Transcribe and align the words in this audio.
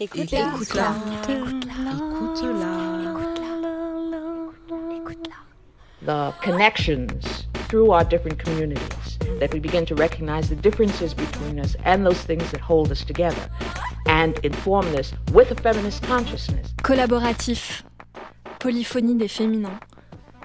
Écoute-la. 0.00 0.54
Écoute-la. 0.54 0.94
Écoute-la. 1.24 1.88
Écoute-la. 4.94 5.36
The 6.06 6.32
connections 6.40 7.46
through 7.68 7.90
our 7.90 8.04
different 8.04 8.38
communities 8.38 9.18
that 9.40 9.52
we 9.52 9.58
begin 9.58 9.84
to 9.86 9.96
recognize 9.96 10.48
the 10.48 10.54
differences 10.54 11.14
between 11.14 11.58
us 11.58 11.76
and 11.84 12.06
those 12.06 12.22
things 12.22 12.48
that 12.52 12.60
hold 12.60 12.92
us 12.92 13.04
together 13.04 13.50
and 14.06 14.38
inform 14.44 14.86
this 14.92 15.12
with 15.32 15.50
a 15.50 15.56
feminist 15.56 16.04
consciousness. 16.04 16.72
Collaboratif, 16.84 17.82
polyphonie 18.60 19.16
des 19.16 19.26
féminins, 19.26 19.80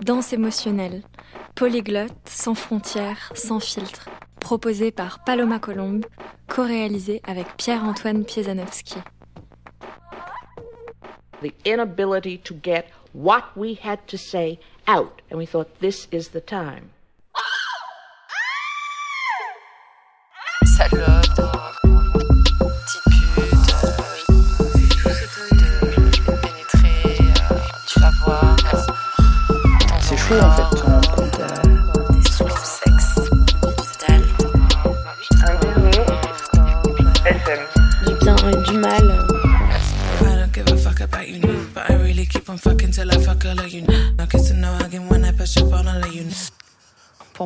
danse 0.02 0.34
émotionnelle, 0.34 1.04
polyglotte, 1.54 2.12
sans 2.26 2.56
frontières, 2.56 3.32
sans 3.36 3.60
filtre, 3.60 4.10
proposé 4.40 4.92
par 4.92 5.24
Paloma 5.24 5.60
Colombe, 5.60 6.08
co-réalisé 6.48 7.22
avec 7.28 7.56
Pierre-Antoine 7.58 8.26
Piezanowski. 8.26 8.96
The 11.44 11.54
inability 11.66 12.38
to 12.38 12.54
get 12.54 12.88
what 13.12 13.58
we 13.58 13.74
had 13.74 14.08
to 14.08 14.18
say 14.18 14.60
out, 14.88 15.22
and 15.30 15.38
we 15.38 15.46
thought 15.46 15.80
this 15.82 16.08
is 16.10 16.30
the 16.30 16.40
time. 16.40 16.92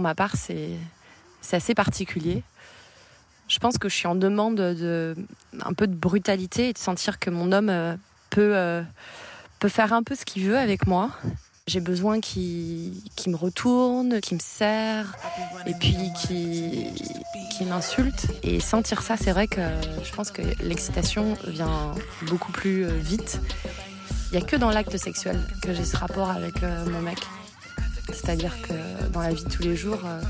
Ma 0.08 0.16
part, 0.16 0.36
c'est 0.38 0.77
assez 1.52 1.75
particulier. 1.75 2.41
Je 3.50 3.59
pense 3.59 3.77
que 3.77 3.89
je 3.89 3.95
suis 3.95 4.08
en 4.08 4.16
demande 4.16 4.55
de 4.55 5.16
un 5.61 5.73
peu 5.73 5.86
de 5.86 5.95
brutalité 5.95 6.69
et 6.69 6.73
de 6.73 6.77
sentir 6.77 7.19
que 7.19 7.30
mon 7.30 7.52
homme 7.52 7.69
euh, 7.69 7.95
peut 8.30 8.55
euh, 8.55 8.81
peut 9.59 9.67
faire 9.69 9.91
un 9.91 10.03
peu 10.03 10.16
ce 10.16 10.23
qu'il 10.23 10.44
veut 10.45 10.58
avec 10.58 10.88
moi. 10.88 11.11
J'ai 11.66 11.81
besoin 11.81 12.22
qu'il 12.22 12.94
qu'il 13.17 13.33
me 13.33 13.38
retourne, 13.38 14.22
qu'il 14.22 14.38
me 14.38 14.41
serre 14.41 15.13
et 15.66 15.73
puis 15.73 15.97
qu'il 16.22 16.94
qu'il 17.52 17.67
m'insulte. 17.67 18.28
Et 18.44 18.61
sentir 18.61 19.02
ça, 19.02 19.17
c'est 19.17 19.31
vrai 19.31 19.47
que 19.47 19.61
je 20.05 20.11
pense 20.13 20.31
que 20.31 20.41
l'excitation 20.61 21.38
vient 21.47 21.94
beaucoup 22.28 22.53
plus 22.53 22.85
euh, 22.85 22.91
vite. 22.91 23.41
Il 24.31 24.38
n'y 24.38 24.44
a 24.44 24.47
que 24.47 24.55
dans 24.55 24.72
l'acte 24.72 24.95
sexuel 24.95 25.38
que 25.61 25.73
j'ai 25.73 25.85
ce 25.85 25.97
rapport 25.97 26.30
avec 26.30 26.61
mon 26.61 27.02
mec. 27.02 27.19
C'est-à-dire 28.09 28.61
que 28.61 29.08
dans 29.09 29.22
la 29.22 29.33
vie 29.33 29.44
de 29.44 29.50
tous 29.50 29.63
les 29.63 29.75
jours, 29.75 30.00
euh, 30.05 30.22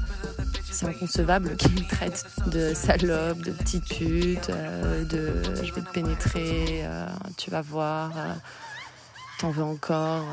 c'est 0.72 0.86
inconcevable 0.86 1.56
qu'il 1.58 1.72
me 1.72 1.88
traite 1.88 2.26
de 2.48 2.74
salope, 2.74 3.40
de 3.40 3.52
petite 3.52 3.86
pute, 3.86 4.50
euh, 4.50 5.04
de 5.06 5.64
je 5.64 5.74
vais 5.74 5.82
te 5.82 5.92
pénétrer, 5.92 6.82
euh, 6.84 7.08
tu 7.38 7.50
vas 7.52 7.62
voir, 7.62 8.12
t'en 9.40 9.52
veux 9.52 9.64
encore. 9.64 10.26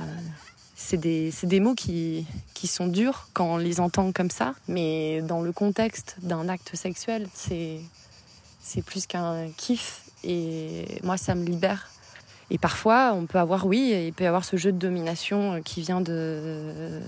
C'est 0.77 0.97
des, 0.97 1.33
des 1.45 1.61
mots 1.61 1.75
qui, 1.75 2.27
qui 2.53 2.67
sont 2.67 2.89
durs 2.89 3.28
quand 3.33 3.55
on 3.55 3.56
les 3.56 3.81
entend 3.81 4.12
comme 4.12 4.31
ça, 4.31 4.55
mais 4.69 5.22
dans 5.22 5.41
le 5.41 5.53
contexte 5.53 6.17
d'un 6.22 6.48
acte 6.48 6.75
sexuel, 6.75 7.28
c'est 7.33 7.81
plus 8.84 9.06
qu'un 9.06 9.48
kiff 9.56 10.03
et 10.25 11.00
moi 11.03 11.17
ça 11.17 11.34
me 11.34 11.45
libère. 11.45 11.94
Et 12.50 12.59
parfois, 12.59 13.12
on 13.14 13.27
peut 13.27 13.39
avoir, 13.39 13.67
oui, 13.67 13.95
il 14.06 14.12
peut 14.12 14.25
y 14.25 14.27
avoir 14.27 14.45
ce 14.45 14.56
jeu 14.56 14.73
de 14.73 14.78
domination 14.78 15.55
euh, 15.55 15.61
qui 15.61 15.81
vient 15.81 16.00
de, 16.00 17.00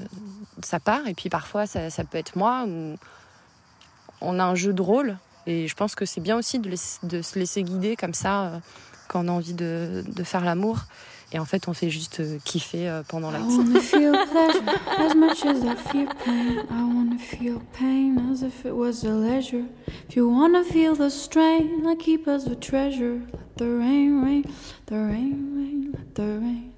sa 0.62 0.80
part, 0.80 1.06
et 1.06 1.14
puis 1.14 1.28
parfois 1.28 1.66
ça, 1.66 1.90
ça 1.90 2.04
peut 2.04 2.18
être 2.18 2.36
moi, 2.36 2.64
où 2.66 2.96
on 4.20 4.38
a 4.38 4.44
un 4.44 4.54
jeu 4.54 4.72
de 4.72 4.82
rôle, 4.82 5.18
et 5.46 5.68
je 5.68 5.74
pense 5.74 5.94
que 5.94 6.06
c'est 6.06 6.20
bien 6.20 6.36
aussi 6.36 6.58
de, 6.58 6.70
de 7.02 7.22
se 7.22 7.38
laisser 7.38 7.62
guider 7.62 7.96
comme 7.96 8.14
ça 8.14 8.44
euh, 8.44 8.58
quand 9.08 9.24
on 9.24 9.28
a 9.28 9.32
envie 9.32 9.54
de, 9.54 10.04
de 10.06 10.24
faire 10.24 10.44
l'amour. 10.44 10.80
Et 11.36 11.38
en 11.38 11.44
fait, 11.44 11.68
on 11.68 11.74
fait 11.74 11.90
juste 11.90 12.20
euh, 12.20 12.38
kiffer 12.46 12.88
euh, 12.88 13.02
pendant 13.06 13.28
I 13.28 13.34
l'acte. 13.34 13.50
wanna 13.58 13.78
feel 13.78 14.12
pleasure 14.30 14.62
as 14.98 15.14
much 15.14 15.44
as 15.44 15.62
I 15.64 15.76
feel 15.76 16.06
pain. 16.24 16.64
I 16.70 16.82
wanna 16.82 17.18
feel 17.18 17.60
pain 17.78 18.16
as 18.32 18.40
if 18.42 18.64
it 18.64 18.72
was 18.74 19.04
a 19.04 19.12
leisure. 19.14 19.66
If 20.08 20.16
you 20.16 20.30
wanna 20.30 20.64
feel 20.64 20.94
the 20.94 21.10
strain, 21.10 21.84
I 21.86 21.94
keep 21.96 22.26
as 22.26 22.46
a 22.46 22.54
treasure. 22.54 23.20
Let 23.34 23.56
the 23.58 23.66
rain, 23.66 24.22
rain, 24.24 24.44
the 24.86 24.94
rain, 24.96 25.52
rain, 25.54 25.92
let 25.92 26.14
the 26.14 26.40
rain. 26.40 26.72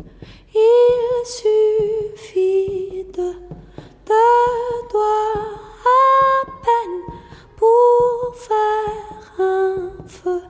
Il 0.53 1.25
suffit 1.25 3.05
de 3.17 3.31
deux 4.07 4.89
doigts 4.91 5.55
à 5.87 6.51
peine 6.65 7.17
pour 7.57 8.35
faire 8.35 9.39
un 9.39 9.93
feu. 10.09 10.41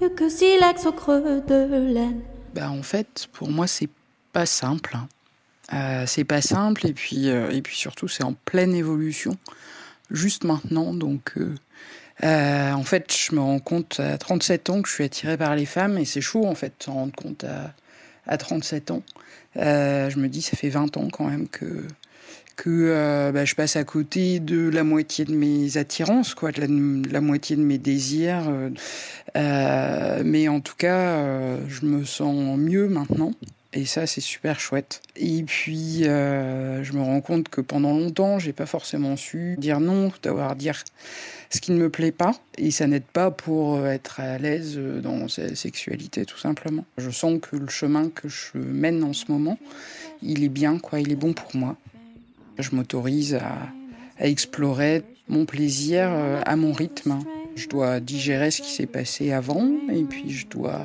Mieux 0.00 0.08
que 0.08 0.30
silex 0.30 0.86
au 0.86 0.92
creux 0.92 1.42
de 1.46 1.92
laine. 1.92 2.22
Bah, 2.54 2.70
en 2.70 2.82
fait, 2.82 3.28
pour 3.32 3.50
moi, 3.50 3.66
c'est 3.66 3.90
pas 4.32 4.46
simple. 4.46 4.96
hein. 4.96 5.08
Euh, 5.74 6.04
c'est 6.06 6.24
pas 6.24 6.40
simple, 6.40 6.86
et 6.86 6.94
puis, 6.94 7.28
euh, 7.28 7.50
et 7.50 7.60
puis 7.60 7.76
surtout, 7.76 8.08
c'est 8.08 8.24
en 8.24 8.32
pleine 8.32 8.74
évolution, 8.74 9.36
juste 10.10 10.44
maintenant. 10.44 10.94
Donc, 10.94 11.34
euh, 11.36 12.72
en 12.72 12.82
fait, 12.84 13.14
je 13.14 13.34
me 13.34 13.40
rends 13.40 13.58
compte 13.58 14.00
à 14.00 14.16
37 14.16 14.70
ans 14.70 14.80
que 14.82 14.88
je 14.88 14.94
suis 14.94 15.04
attirée 15.04 15.36
par 15.36 15.54
les 15.56 15.66
femmes, 15.66 15.98
et 15.98 16.06
c'est 16.06 16.22
chaud, 16.22 16.46
en 16.46 16.54
fait, 16.54 16.72
de 16.78 16.84
s'en 16.84 16.94
rendre 16.94 17.14
compte 17.14 17.44
à, 17.44 17.74
à 18.26 18.38
37 18.38 18.90
ans. 18.92 19.02
Je 19.56 20.18
me 20.18 20.28
dis, 20.28 20.40
ça 20.42 20.56
fait 20.56 20.70
20 20.70 20.96
ans 20.96 21.08
quand 21.12 21.26
même 21.26 21.48
que, 21.48 21.86
que 22.58 22.70
euh, 22.70 23.30
bah, 23.32 23.44
je 23.44 23.54
passe 23.54 23.76
à 23.76 23.84
côté 23.84 24.40
de 24.40 24.68
la 24.68 24.82
moitié 24.82 25.24
de 25.24 25.32
mes 25.32 25.76
attirances, 25.78 26.34
quoi, 26.34 26.50
de 26.50 26.60
la, 27.10 27.20
moitié 27.20 27.54
de 27.56 27.62
mes 27.62 27.78
désirs. 27.78 28.48
euh, 28.48 28.70
euh, 29.36 30.22
mais 30.24 30.48
en 30.48 30.60
tout 30.60 30.74
cas, 30.76 31.56
je 31.68 31.86
me 31.86 32.04
sens 32.04 32.58
mieux 32.58 32.88
maintenant. 32.88 33.32
Et 33.74 33.84
ça, 33.84 34.06
c'est 34.06 34.20
super 34.20 34.58
chouette. 34.58 35.02
Et 35.14 35.44
puis, 35.44 36.02
je 36.02 36.92
me 36.92 37.00
rends 37.00 37.20
compte 37.20 37.48
que 37.48 37.60
pendant 37.60 37.92
longtemps, 37.92 38.40
j'ai 38.40 38.52
pas 38.52 38.66
forcément 38.66 39.16
su 39.16 39.54
dire 39.58 39.78
non, 39.78 40.10
d'avoir 40.22 40.56
dire 40.56 40.82
ce 41.50 41.60
qui 41.60 41.70
ne 41.70 41.78
me 41.78 41.90
plaît 41.90 42.10
pas. 42.10 42.34
Et 42.56 42.72
ça 42.72 42.88
n'aide 42.88 43.04
pas 43.04 43.30
pour 43.30 43.86
être 43.86 44.18
à 44.18 44.36
l'aise 44.38 44.78
dans 44.78 45.28
sa 45.28 45.54
sexualité, 45.54 46.24
tout 46.24 46.38
simplement. 46.38 46.84
Je 46.96 47.10
sens 47.10 47.38
que 47.40 47.54
le 47.54 47.68
chemin 47.68 48.08
que 48.08 48.28
je 48.28 48.58
mène 48.58 49.04
en 49.04 49.12
ce 49.12 49.30
moment, 49.30 49.58
il 50.22 50.42
est 50.42 50.48
bien, 50.48 50.78
quoi. 50.78 50.98
Il 50.98 51.12
est 51.12 51.16
bon 51.16 51.34
pour 51.34 51.54
moi. 51.54 51.76
Je 52.58 52.74
m'autorise 52.74 53.34
à, 53.34 53.56
explorer 54.20 55.02
mon 55.28 55.44
plaisir 55.44 56.08
euh, 56.10 56.40
à 56.44 56.56
mon 56.56 56.72
rythme. 56.72 57.18
Je 57.54 57.68
dois 57.68 58.00
digérer 58.00 58.50
ce 58.50 58.62
qui 58.62 58.70
s'est 58.70 58.86
passé 58.86 59.32
avant 59.32 59.68
et 59.92 60.02
puis 60.02 60.30
je 60.30 60.46
dois 60.48 60.80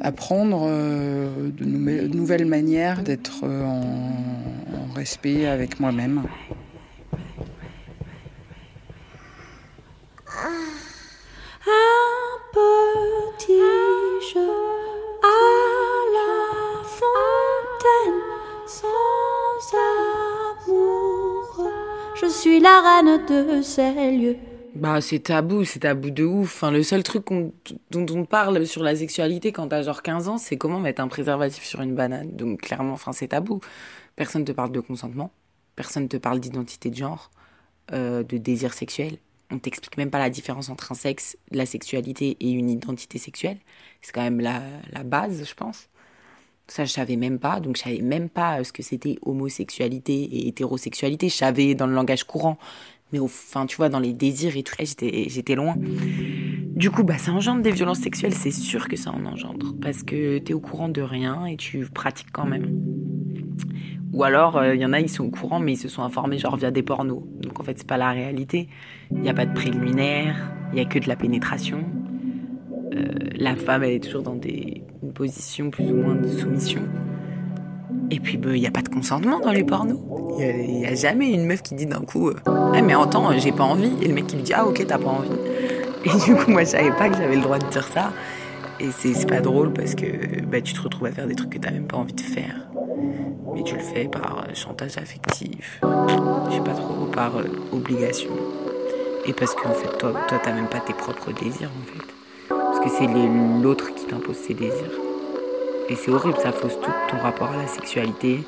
apprendre 0.00 0.66
euh, 0.68 1.50
de 1.50 1.64
nou- 1.64 2.08
nouvelles 2.08 2.46
manières 2.46 3.02
d'être 3.02 3.42
euh, 3.44 3.64
en 3.64 4.92
respect 4.94 5.46
avec 5.46 5.78
moi-même. 5.78 6.22
Ces 23.62 24.16
lieux. 24.16 24.36
Bah, 24.74 25.00
c'est 25.00 25.18
tabou, 25.18 25.64
c'est 25.64 25.80
tabou 25.80 26.10
de 26.10 26.24
ouf. 26.24 26.54
Enfin, 26.54 26.70
le 26.70 26.82
seul 26.82 27.02
truc 27.02 27.26
dont 27.90 28.06
on 28.10 28.24
parle 28.24 28.66
sur 28.66 28.82
la 28.82 28.94
sexualité 28.94 29.52
quand 29.52 29.68
t'as 29.68 29.82
genre 29.82 30.02
15 30.02 30.28
ans, 30.28 30.38
c'est 30.38 30.56
comment 30.56 30.78
mettre 30.78 31.02
un 31.02 31.08
préservatif 31.08 31.64
sur 31.64 31.80
une 31.80 31.94
banane. 31.94 32.30
Donc, 32.32 32.62
clairement, 32.62 32.92
enfin, 32.92 33.12
c'est 33.12 33.28
tabou. 33.28 33.60
Personne 34.16 34.44
te 34.44 34.52
parle 34.52 34.70
de 34.70 34.80
consentement. 34.80 35.32
Personne 35.74 36.08
te 36.08 36.16
parle 36.16 36.40
d'identité 36.40 36.90
de 36.90 36.96
genre, 36.96 37.30
euh, 37.92 38.22
de 38.22 38.36
désir 38.36 38.72
sexuel. 38.74 39.18
On 39.50 39.58
t'explique 39.58 39.96
même 39.96 40.10
pas 40.10 40.20
la 40.20 40.30
différence 40.30 40.68
entre 40.68 40.92
un 40.92 40.94
sexe, 40.94 41.36
la 41.50 41.66
sexualité 41.66 42.36
et 42.38 42.50
une 42.50 42.70
identité 42.70 43.18
sexuelle. 43.18 43.58
C'est 44.00 44.12
quand 44.12 44.22
même 44.22 44.40
la, 44.40 44.62
la 44.92 45.02
base, 45.02 45.44
je 45.44 45.54
pense. 45.54 45.88
Ça, 46.68 46.84
je 46.84 46.92
savais 46.92 47.16
même 47.16 47.40
pas. 47.40 47.58
Donc, 47.58 47.76
je 47.76 47.82
savais 47.82 48.00
même 48.02 48.28
pas 48.28 48.60
euh, 48.60 48.64
ce 48.64 48.72
que 48.72 48.84
c'était 48.84 49.18
homosexualité 49.22 50.14
et 50.14 50.46
hétérosexualité. 50.46 51.28
Je 51.28 51.34
savais 51.34 51.74
dans 51.74 51.88
le 51.88 51.94
langage 51.94 52.22
courant. 52.22 52.58
Mais 53.12 53.18
enfin, 53.18 53.66
tu 53.66 53.76
vois, 53.76 53.88
dans 53.88 53.98
les 53.98 54.12
désirs 54.12 54.56
et 54.56 54.62
tout, 54.62 54.74
j'étais, 54.78 55.26
j'étais 55.28 55.54
loin. 55.54 55.74
Du 55.78 56.90
coup, 56.90 57.02
bah, 57.02 57.18
ça 57.18 57.32
engendre 57.32 57.62
des 57.62 57.72
violences 57.72 58.00
sexuelles, 58.00 58.34
c'est 58.34 58.50
sûr 58.50 58.88
que 58.88 58.96
ça 58.96 59.10
en 59.10 59.24
engendre. 59.26 59.74
Parce 59.82 60.02
que 60.02 60.38
t'es 60.38 60.54
au 60.54 60.60
courant 60.60 60.88
de 60.88 61.02
rien 61.02 61.44
et 61.46 61.56
tu 61.56 61.86
pratiques 61.92 62.30
quand 62.32 62.46
même. 62.46 62.80
Ou 64.12 64.24
alors, 64.24 64.64
il 64.64 64.80
y 64.80 64.84
en 64.84 64.92
a, 64.92 65.00
ils 65.00 65.08
sont 65.08 65.24
au 65.24 65.30
courant, 65.30 65.60
mais 65.60 65.72
ils 65.74 65.76
se 65.76 65.88
sont 65.88 66.02
informés 66.02 66.38
genre 66.38 66.56
via 66.56 66.70
des 66.70 66.82
pornos. 66.82 67.22
Donc 67.40 67.60
en 67.60 67.62
fait, 67.62 67.78
c'est 67.78 67.86
pas 67.86 67.96
la 67.96 68.10
réalité. 68.10 68.68
Il 69.10 69.18
n'y 69.20 69.28
a 69.28 69.34
pas 69.34 69.46
de 69.46 69.52
préliminaire, 69.54 70.52
il 70.72 70.78
y 70.78 70.82
a 70.82 70.84
que 70.84 70.98
de 70.98 71.06
la 71.08 71.16
pénétration. 71.16 71.84
euh, 72.94 73.06
la 73.36 73.56
femme, 73.56 73.82
elle 73.84 73.92
est 73.92 74.02
toujours 74.02 74.22
dans 74.22 74.36
des, 74.36 74.82
une 75.02 75.12
position 75.12 75.70
plus 75.70 75.84
ou 75.90 75.94
moins 75.94 76.14
de 76.14 76.28
soumission. 76.28 76.82
Et 78.10 78.18
puis, 78.18 78.34
il 78.34 78.40
bah, 78.40 78.50
n'y 78.50 78.66
a 78.66 78.70
pas 78.70 78.82
de 78.82 78.88
consentement 78.88 79.40
dans 79.40 79.52
les 79.52 79.64
pornos. 79.64 79.98
Il 80.38 80.78
n'y 80.78 80.86
a, 80.86 80.94
jamais 80.94 81.30
une 81.30 81.44
meuf 81.44 81.62
qui 81.62 81.74
dit 81.74 81.86
d'un 81.86 82.00
coup 82.00 82.30
ah, 82.46 82.82
mais 82.82 82.94
entends, 82.94 83.36
j'ai 83.38 83.52
pas 83.52 83.64
envie. 83.64 83.92
Et 84.02 84.08
le 84.08 84.14
mec 84.14 84.26
qui 84.26 84.36
lui 84.36 84.42
dit 84.42 84.52
Ah, 84.54 84.66
ok, 84.66 84.84
t'as 84.86 84.98
pas 84.98 85.10
envie. 85.10 85.28
Et 86.04 86.18
du 86.24 86.34
coup, 86.34 86.50
moi, 86.50 86.62
je 86.62 86.70
savais 86.70 86.90
pas 86.92 87.08
que 87.08 87.16
j'avais 87.16 87.36
le 87.36 87.42
droit 87.42 87.58
de 87.58 87.66
dire 87.66 87.86
ça. 87.86 88.12
Et 88.80 88.88
c'est 88.90 89.28
pas 89.28 89.40
drôle 89.40 89.72
parce 89.72 89.94
que 89.94 90.40
bah, 90.46 90.62
tu 90.62 90.72
te 90.72 90.80
retrouves 90.80 91.06
à 91.06 91.12
faire 91.12 91.26
des 91.26 91.34
trucs 91.34 91.50
que 91.50 91.58
t'as 91.58 91.70
même 91.70 91.86
pas 91.86 91.98
envie 91.98 92.14
de 92.14 92.20
faire. 92.20 92.68
Mais 93.54 93.62
tu 93.62 93.74
le 93.74 93.82
fais 93.82 94.08
par 94.08 94.46
chantage 94.54 94.96
affectif, 94.96 95.80
je 95.82 96.54
sais 96.54 96.60
pas 96.62 96.72
trop, 96.72 97.04
par 97.06 97.32
obligation. 97.72 98.30
Et 99.26 99.34
parce 99.34 99.54
qu'en 99.54 99.74
fait, 99.74 99.98
toi, 99.98 100.14
toi, 100.28 100.40
t'as 100.42 100.52
même 100.52 100.68
pas 100.68 100.80
tes 100.80 100.94
propres 100.94 101.32
désirs, 101.32 101.70
en 101.70 101.92
fait. 101.92 102.06
Parce 102.48 102.80
que 102.80 102.88
c'est 102.88 103.06
l'autre 103.62 103.94
qui 103.94 104.06
t'impose 104.06 104.36
ses 104.36 104.54
désirs. 104.54 105.09
Et 105.90 105.96
c'est 105.96 106.12
horrible, 106.12 106.38
ça 106.40 106.52
fausse 106.52 106.78
tout 106.80 106.92
ton 107.08 107.18
rapport 107.18 107.50
à 107.50 107.56
la 107.56 107.66
sexualité. 107.66 108.44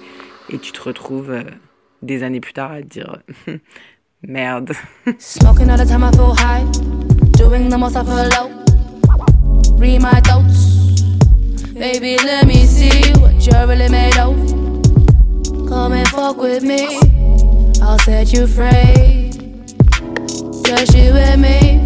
Et 0.48 0.58
tu 0.58 0.70
te 0.70 0.80
retrouves 0.80 1.32
euh, 1.32 1.42
des 2.00 2.22
années 2.22 2.38
plus 2.38 2.52
tard 2.52 2.70
à 2.70 2.82
te 2.82 2.86
dire 2.86 3.18
merde. 4.22 4.70
Smoking 5.18 5.68
all 5.68 5.76
the 5.76 5.84
time, 5.84 6.04
I 6.04 6.12
feel 6.12 6.36
high. 6.36 6.64
Doing 7.36 7.68
the 7.68 7.76
most, 7.76 7.96
I 7.96 8.04
feel 8.04 8.28
low. 8.30 8.48
Read 9.76 10.02
my 10.02 10.20
thoughts. 10.20 11.02
Baby, 11.74 12.16
let 12.24 12.46
me 12.46 12.64
see 12.64 13.12
what 13.18 13.44
you're 13.44 13.66
really 13.66 13.88
made 13.88 14.16
of. 14.18 14.36
Come 15.68 15.94
and 15.94 16.06
fuck 16.10 16.36
with 16.36 16.62
me. 16.62 17.00
I'll 17.82 17.98
set 17.98 18.32
you 18.32 18.46
free. 18.46 19.32
Just 20.64 20.94
you 20.94 21.10
and 21.10 21.42
me. 21.42 21.82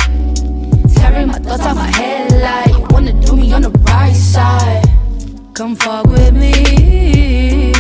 Tearing 0.96 1.28
my 1.28 1.38
thoughts 1.38 1.64
out 1.64 1.76
my 1.76 1.90
head 1.96 2.30
like 2.42 2.76
you 2.76 2.86
wanna 2.90 3.14
do 3.24 3.36
me 3.36 3.54
on 3.54 3.62
the 3.62 3.70
right 3.70 4.14
side. 4.14 4.95
Come 5.56 5.74
fuck 5.74 6.04
with 6.08 6.34
me. 6.34 7.72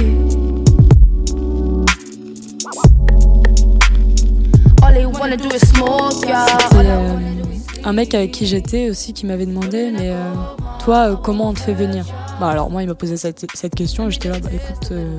All 4.82 4.94
they 4.94 5.04
wanna 5.04 5.36
do 5.36 5.48
is 5.48 5.68
smoke, 5.68 6.26
yeah. 6.26 6.56
Euh, 6.72 7.18
un 7.84 7.92
mec 7.92 8.14
avec 8.14 8.30
qui 8.30 8.46
j'étais 8.46 8.88
aussi 8.88 9.12
qui 9.12 9.26
m'avait 9.26 9.44
demandé, 9.44 9.90
mais 9.92 10.08
euh, 10.08 10.32
toi, 10.82 11.10
euh, 11.10 11.16
comment 11.16 11.50
on 11.50 11.52
te 11.52 11.60
fait 11.60 11.74
venir? 11.74 12.06
Bah 12.40 12.48
alors 12.48 12.70
moi 12.70 12.82
il 12.82 12.88
m'a 12.88 12.94
posé 12.94 13.18
cette, 13.18 13.46
cette 13.54 13.74
question 13.74 14.08
et 14.08 14.10
j'étais 14.10 14.28
là 14.28 14.38
bah 14.38 14.50
écoute 14.52 14.92
euh, 14.92 15.18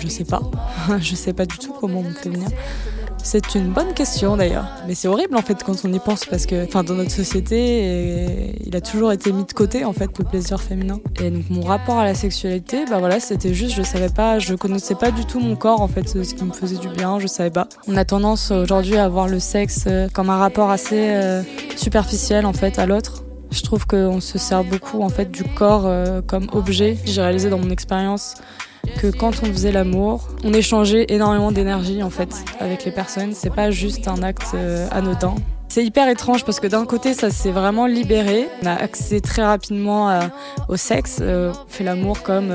je 0.00 0.08
sais 0.08 0.24
pas 0.24 0.42
je 1.00 1.14
sais 1.14 1.32
pas 1.32 1.46
du 1.46 1.56
tout 1.58 1.72
comment 1.80 2.00
on 2.00 2.02
me 2.02 2.10
fait 2.10 2.28
venir 2.28 2.48
c'est 3.22 3.54
une 3.54 3.72
bonne 3.72 3.94
question 3.94 4.36
d'ailleurs. 4.36 4.66
Mais 4.86 4.94
c'est 4.94 5.08
horrible 5.08 5.36
en 5.36 5.42
fait 5.42 5.62
quand 5.62 5.74
on 5.84 5.92
y 5.92 5.98
pense 5.98 6.24
parce 6.24 6.46
que 6.46 6.64
enfin, 6.64 6.84
dans 6.84 6.94
notre 6.94 7.10
société, 7.10 8.54
il 8.64 8.74
a 8.76 8.80
toujours 8.80 9.12
été 9.12 9.32
mis 9.32 9.44
de 9.44 9.52
côté 9.52 9.84
en 9.84 9.92
fait 9.92 10.10
le 10.18 10.24
plaisir 10.24 10.60
féminin. 10.60 11.00
Et 11.22 11.30
donc 11.30 11.48
mon 11.50 11.62
rapport 11.62 11.98
à 11.98 12.04
la 12.04 12.14
sexualité, 12.14 12.84
bah 12.88 12.98
voilà, 12.98 13.20
c'était 13.20 13.54
juste, 13.54 13.74
je 13.76 13.82
savais 13.82 14.08
pas, 14.08 14.38
je 14.38 14.54
connaissais 14.54 14.94
pas 14.94 15.10
du 15.10 15.24
tout 15.24 15.40
mon 15.40 15.56
corps 15.56 15.80
en 15.80 15.88
fait, 15.88 16.08
ce 16.08 16.34
qui 16.34 16.44
me 16.44 16.52
faisait 16.52 16.76
du 16.76 16.88
bien, 16.88 17.18
je 17.18 17.26
savais 17.26 17.50
pas. 17.50 17.68
On 17.86 17.96
a 17.96 18.04
tendance 18.04 18.50
aujourd'hui 18.50 18.96
à 18.96 19.08
voir 19.08 19.28
le 19.28 19.38
sexe 19.38 19.84
euh, 19.86 20.08
comme 20.12 20.30
un 20.30 20.38
rapport 20.38 20.70
assez 20.70 21.10
euh, 21.10 21.42
superficiel 21.76 22.46
en 22.46 22.52
fait 22.52 22.78
à 22.78 22.86
l'autre. 22.86 23.24
Je 23.50 23.62
trouve 23.62 23.86
qu'on 23.86 24.20
se 24.20 24.38
sert 24.38 24.64
beaucoup 24.64 25.02
en 25.02 25.08
fait 25.08 25.30
du 25.30 25.44
corps 25.44 25.86
euh, 25.86 26.20
comme 26.22 26.46
objet. 26.52 26.96
J'ai 27.04 27.20
réalisé 27.20 27.50
dans 27.50 27.58
mon 27.58 27.70
expérience 27.70 28.34
que 29.00 29.08
quand 29.08 29.42
on 29.42 29.46
faisait 29.46 29.72
l'amour, 29.72 30.28
on 30.44 30.52
échangeait 30.52 31.06
énormément 31.08 31.52
d'énergie 31.52 32.02
en 32.02 32.10
fait 32.10 32.34
avec 32.58 32.84
les 32.84 32.92
personnes. 32.92 33.32
C'est 33.34 33.54
pas 33.54 33.70
juste 33.70 34.08
un 34.08 34.22
acte 34.22 34.54
euh, 34.54 34.86
anodin. 34.90 35.34
C'est 35.68 35.84
hyper 35.84 36.08
étrange 36.08 36.44
parce 36.44 36.58
que 36.58 36.66
d'un 36.66 36.84
côté, 36.84 37.14
ça 37.14 37.30
s'est 37.30 37.52
vraiment 37.52 37.86
libéré. 37.86 38.48
On 38.62 38.66
a 38.66 38.74
accès 38.74 39.20
très 39.20 39.44
rapidement 39.44 40.10
euh, 40.10 40.20
au 40.68 40.76
sexe. 40.76 41.18
Euh, 41.20 41.52
on 41.52 41.68
fait 41.68 41.84
l'amour 41.84 42.22
comme 42.22 42.52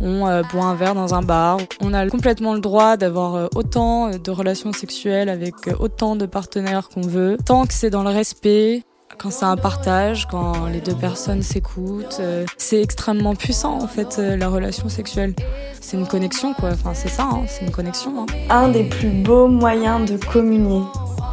on 0.00 0.42
boit 0.52 0.64
un 0.64 0.74
verre 0.74 0.94
dans 0.94 1.14
un 1.14 1.22
bar. 1.22 1.58
On 1.82 1.92
a 1.92 2.08
complètement 2.08 2.54
le 2.54 2.60
droit 2.60 2.96
d'avoir 2.96 3.50
autant 3.54 4.10
de 4.10 4.30
relations 4.30 4.72
sexuelles 4.72 5.28
avec 5.28 5.54
autant 5.78 6.16
de 6.16 6.24
partenaires 6.24 6.88
qu'on 6.88 7.02
veut, 7.02 7.36
tant 7.44 7.66
que 7.66 7.74
c'est 7.74 7.90
dans 7.90 8.02
le 8.02 8.10
respect, 8.10 8.84
quand 9.18 9.30
c'est 9.32 9.44
un 9.44 9.56
partage, 9.56 10.26
quand 10.28 10.66
les 10.66 10.80
deux 10.80 10.94
personnes 10.94 11.42
s'écoutent. 11.42 12.18
Euh, 12.20 12.44
c'est 12.56 12.80
extrêmement 12.80 13.34
puissant 13.34 13.82
en 13.82 13.88
fait 13.88 14.18
euh, 14.18 14.36
la 14.36 14.48
relation 14.48 14.88
sexuelle. 14.88 15.34
C'est 15.80 15.96
une 15.96 16.06
connexion 16.06 16.54
quoi, 16.54 16.70
enfin 16.70 16.94
c'est 16.94 17.08
ça, 17.08 17.24
hein, 17.24 17.42
c'est 17.46 17.64
une 17.64 17.72
connexion. 17.72 18.22
Hein. 18.22 18.26
Un 18.48 18.68
des 18.68 18.84
plus 18.84 19.08
beaux 19.08 19.48
moyens 19.48 20.08
de 20.10 20.16
communier, 20.16 20.82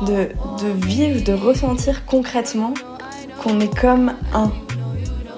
de, 0.01 0.29
de 0.63 0.85
vivre, 0.85 1.23
de 1.23 1.33
ressentir 1.33 2.05
concrètement 2.05 2.73
qu'on 3.41 3.59
est 3.59 3.75
comme 3.75 4.13
un. 4.33 4.51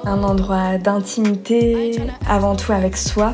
Un 0.05 0.23
endroit 0.23 0.77
d'intimité, 0.77 1.99
avant 2.29 2.55
tout 2.55 2.71
avec 2.71 2.95
soi, 2.95 3.33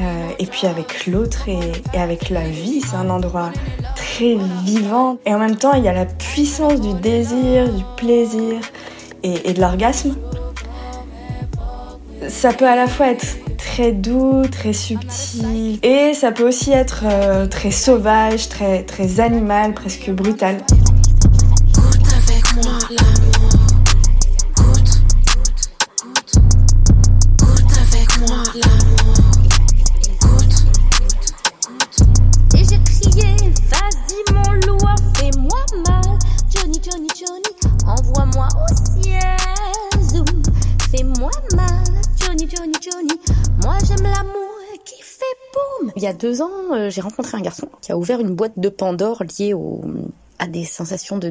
euh, 0.00 0.28
et 0.38 0.46
puis 0.46 0.66
avec 0.66 1.06
l'autre 1.06 1.48
et, 1.48 1.98
avec 1.98 2.30
la 2.30 2.48
vie. 2.48 2.80
C'est 2.80 2.96
un 2.96 3.10
endroit 3.10 3.50
très 3.96 4.36
vivant. 4.64 5.18
Et 5.26 5.34
en 5.34 5.38
même 5.38 5.56
temps, 5.56 5.74
il 5.74 5.84
y 5.84 5.88
a 5.88 5.92
la 5.92 6.06
puissance 6.06 6.80
du 6.80 6.94
désir, 6.94 7.72
du 7.72 7.84
plaisir 7.96 8.60
et, 9.22 9.52
de 9.52 9.60
l'orgasme. 9.60 10.16
Ça 12.28 12.52
peut 12.52 12.66
à 12.66 12.76
la 12.76 12.86
fois 12.86 13.08
être 13.08 13.26
très 13.58 13.92
doux, 13.92 14.42
très 14.50 14.72
subtil, 14.72 15.78
et 15.82 16.14
ça 16.14 16.32
peut 16.32 16.46
aussi 16.46 16.70
être 16.70 17.04
euh, 17.04 17.46
très 17.46 17.70
sauvage, 17.70 18.48
très, 18.48 18.82
très 18.82 19.20
animal, 19.20 19.74
presque 19.74 20.10
brutal. 20.10 20.56
Deux 46.14 46.42
ans, 46.42 46.50
euh, 46.72 46.90
j'ai 46.90 47.00
rencontré 47.00 47.36
un 47.36 47.40
garçon 47.40 47.68
qui 47.80 47.92
a 47.92 47.98
ouvert 47.98 48.20
une 48.20 48.34
boîte 48.34 48.54
de 48.56 48.68
Pandore 48.68 49.22
liée 49.22 49.54
à 50.38 50.46
des 50.46 50.64
sensations 50.64 51.18
de, 51.18 51.30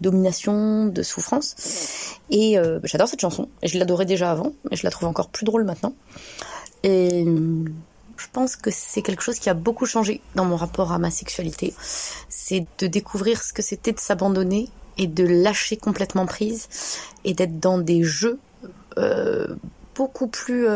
domination, 0.00 0.86
de 0.86 1.02
souffrance. 1.02 2.18
Et 2.30 2.58
euh, 2.58 2.80
j'adore 2.84 3.08
cette 3.08 3.20
chanson. 3.20 3.48
Je 3.62 3.78
l'adorais 3.78 4.06
déjà 4.06 4.30
avant, 4.30 4.52
mais 4.70 4.76
je 4.76 4.84
la 4.84 4.90
trouve 4.90 5.08
encore 5.08 5.28
plus 5.28 5.44
drôle 5.44 5.64
maintenant. 5.64 5.94
Et 6.82 7.24
je 8.16 8.26
pense 8.32 8.56
que 8.56 8.70
c'est 8.72 9.02
quelque 9.02 9.22
chose 9.22 9.38
qui 9.38 9.48
a 9.48 9.54
beaucoup 9.54 9.86
changé 9.86 10.20
dans 10.34 10.44
mon 10.44 10.56
rapport 10.56 10.92
à 10.92 10.98
ma 10.98 11.10
sexualité. 11.10 11.74
C'est 12.28 12.66
de 12.78 12.86
découvrir 12.86 13.42
ce 13.42 13.52
que 13.52 13.62
c'était 13.62 13.92
de 13.92 14.00
s'abandonner 14.00 14.68
et 14.98 15.06
de 15.06 15.24
lâcher 15.24 15.76
complètement 15.76 16.26
prise 16.26 16.68
et 17.24 17.34
d'être 17.34 17.58
dans 17.58 17.78
des 17.78 18.02
jeux 18.02 18.38
euh, 18.98 19.46
beaucoup 19.94 20.26
plus 20.26 20.66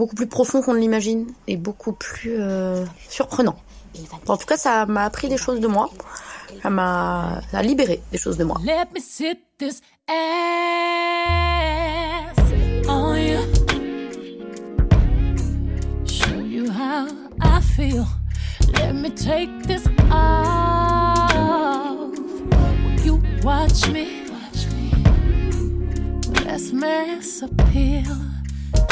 beaucoup 0.00 0.14
plus 0.14 0.28
profond 0.28 0.62
qu'on 0.62 0.72
ne 0.72 0.78
l'imagine 0.78 1.26
et 1.46 1.58
beaucoup 1.58 1.92
plus 1.92 2.40
euh, 2.40 2.86
surprenant. 3.10 3.56
En 4.28 4.38
tout 4.38 4.46
cas, 4.46 4.56
ça 4.56 4.86
m'a 4.86 5.04
appris 5.04 5.28
des 5.28 5.36
choses 5.36 5.60
de 5.60 5.66
moi. 5.66 5.90
Ça 6.62 6.70
m'a 6.70 7.42
libéré 7.62 8.00
des 8.10 8.16
choses 8.16 8.38
de 8.38 8.44
moi. 8.44 8.56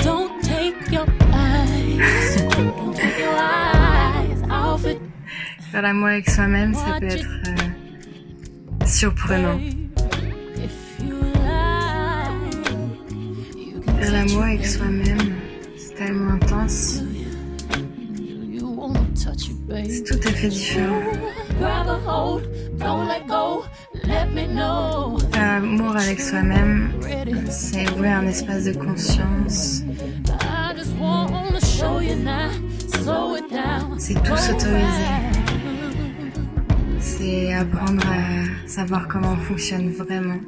Don't 0.09 0.43
take 0.43 0.91
your 0.91 1.07
eyes, 1.35 2.37
don't 2.51 2.97
take 2.97 3.19
your 3.19 3.37
eyes 3.37 4.43
off 4.51 4.87
it. 4.87 4.99
Faire 5.71 5.83
l'amour 5.83 6.07
avec 6.09 6.31
soi-même, 6.31 6.73
ça 6.73 6.97
peut 6.99 7.09
être 7.09 7.29
euh, 7.47 8.87
surprenant. 8.87 9.61
Faire 14.01 14.13
l'amour 14.13 14.43
avec 14.45 14.67
soi-même, 14.67 15.35
c'est 15.77 15.95
tellement 15.97 16.33
intense. 16.33 17.03
C'est 19.91 20.05
tout 20.05 20.27
à 20.27 20.33
fait 20.33 20.49
différent. 20.49 21.03
Faire 21.61 21.85
l'amour 25.61 25.97
avec 25.97 26.21
soi-même, 26.21 26.93
c'est 27.51 27.91
ouvrir 27.91 28.19
un 28.19 28.27
espace 28.29 28.65
de 28.65 28.73
conscience. 28.75 29.83
C'est 33.99 34.23
tout 34.23 34.37
s'autoriser. 34.37 35.09
C'est 37.01 37.55
apprendre 37.55 38.05
à 38.07 38.69
savoir 38.69 39.09
comment 39.09 39.33
on 39.33 39.37
fonctionne 39.37 39.91
vraiment. 39.91 40.39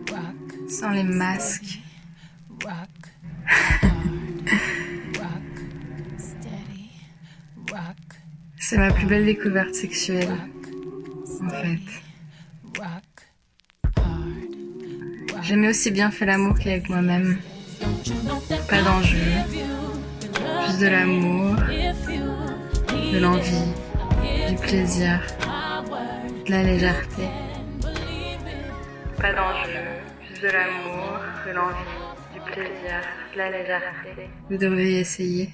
sans 0.68 0.90
les 0.90 1.02
masques. 1.02 1.80
C'est 8.62 8.78
ma 8.78 8.92
plus 8.92 9.06
belle 9.06 9.24
découverte 9.24 9.74
sexuelle, 9.74 10.28
en 11.42 11.48
fait. 11.48 12.09
Jamais 15.42 15.68
aussi 15.68 15.90
bien 15.90 16.10
fait 16.10 16.26
l'amour 16.26 16.58
qu'avec 16.58 16.88
moi-même. 16.88 17.38
Pas 18.68 18.82
d'enjeu, 18.82 19.18
juste 20.66 20.80
de 20.80 20.86
l'amour, 20.86 21.56
de 23.12 23.18
l'envie, 23.18 23.72
du 24.48 24.56
plaisir, 24.56 25.20
de 26.46 26.50
la 26.50 26.62
légèreté. 26.62 27.22
Pas 29.16 29.32
d'enjeu, 29.32 29.80
juste 30.28 30.42
de 30.42 30.48
l'amour, 30.48 31.18
de 31.46 31.52
l'envie, 31.52 32.34
du 32.34 32.40
plaisir, 32.40 33.00
de 33.32 33.38
la 33.38 33.50
légèreté. 33.50 34.30
Vous 34.50 34.56
devriez 34.56 35.00
essayer. 35.00 35.50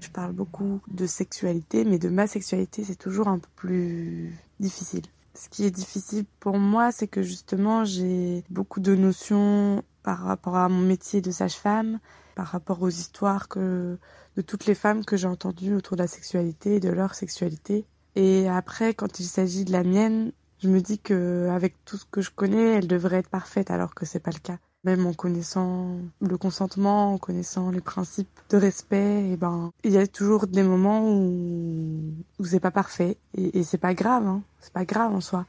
Je 0.00 0.08
parle 0.08 0.32
beaucoup 0.32 0.80
de 0.88 1.06
sexualité, 1.06 1.84
mais 1.84 1.98
de 1.98 2.08
ma 2.08 2.26
sexualité, 2.26 2.84
c'est 2.84 2.96
toujours 2.98 3.28
un 3.28 3.38
peu 3.38 3.48
plus 3.56 4.34
difficile. 4.58 5.04
Ce 5.34 5.48
qui 5.48 5.64
est 5.64 5.70
difficile 5.70 6.24
pour 6.40 6.58
moi, 6.58 6.92
c'est 6.92 7.08
que 7.08 7.22
justement, 7.22 7.84
j'ai 7.84 8.44
beaucoup 8.50 8.80
de 8.80 8.94
notions 8.94 9.82
par 10.02 10.18
rapport 10.18 10.56
à 10.56 10.68
mon 10.68 10.80
métier 10.80 11.20
de 11.20 11.30
sage-femme, 11.30 12.00
par 12.34 12.46
rapport 12.46 12.82
aux 12.82 12.88
histoires 12.88 13.48
que, 13.48 13.98
de 14.36 14.42
toutes 14.42 14.66
les 14.66 14.74
femmes 14.74 15.04
que 15.04 15.16
j'ai 15.16 15.28
entendues 15.28 15.74
autour 15.74 15.96
de 15.96 16.02
la 16.02 16.08
sexualité 16.08 16.76
et 16.76 16.80
de 16.80 16.90
leur 16.90 17.14
sexualité. 17.14 17.86
Et 18.16 18.48
après, 18.48 18.94
quand 18.94 19.20
il 19.20 19.24
s'agit 19.26 19.64
de 19.64 19.72
la 19.72 19.84
mienne, 19.84 20.32
je 20.62 20.68
me 20.68 20.80
dis 20.80 20.98
que 20.98 21.48
avec 21.50 21.84
tout 21.84 21.96
ce 21.96 22.04
que 22.04 22.20
je 22.20 22.30
connais, 22.30 22.76
elle 22.76 22.88
devrait 22.88 23.18
être 23.18 23.30
parfaite 23.30 23.70
alors 23.70 23.94
que 23.94 24.06
c'est 24.06 24.20
pas 24.20 24.32
le 24.32 24.40
cas. 24.40 24.58
Même 24.84 25.06
en 25.06 25.12
connaissant 25.12 25.98
le 26.20 26.38
consentement, 26.38 27.14
en 27.14 27.18
connaissant 27.18 27.70
les 27.70 27.82
principes 27.82 28.28
de 28.48 28.56
respect, 28.56 29.30
et 29.30 29.36
ben, 29.36 29.72
il 29.84 29.92
y 29.92 29.98
a 29.98 30.06
toujours 30.06 30.46
des 30.46 30.62
moments 30.62 31.06
où, 31.06 32.00
où 32.38 32.44
c'est 32.44 32.60
pas 32.60 32.70
parfait. 32.70 33.18
Et, 33.36 33.58
et 33.58 33.62
c'est 33.62 33.78
pas 33.78 33.92
grave, 33.92 34.26
hein. 34.26 34.42
C'est 34.58 34.72
pas 34.72 34.86
grave 34.86 35.14
en 35.14 35.20
soi. 35.20 35.44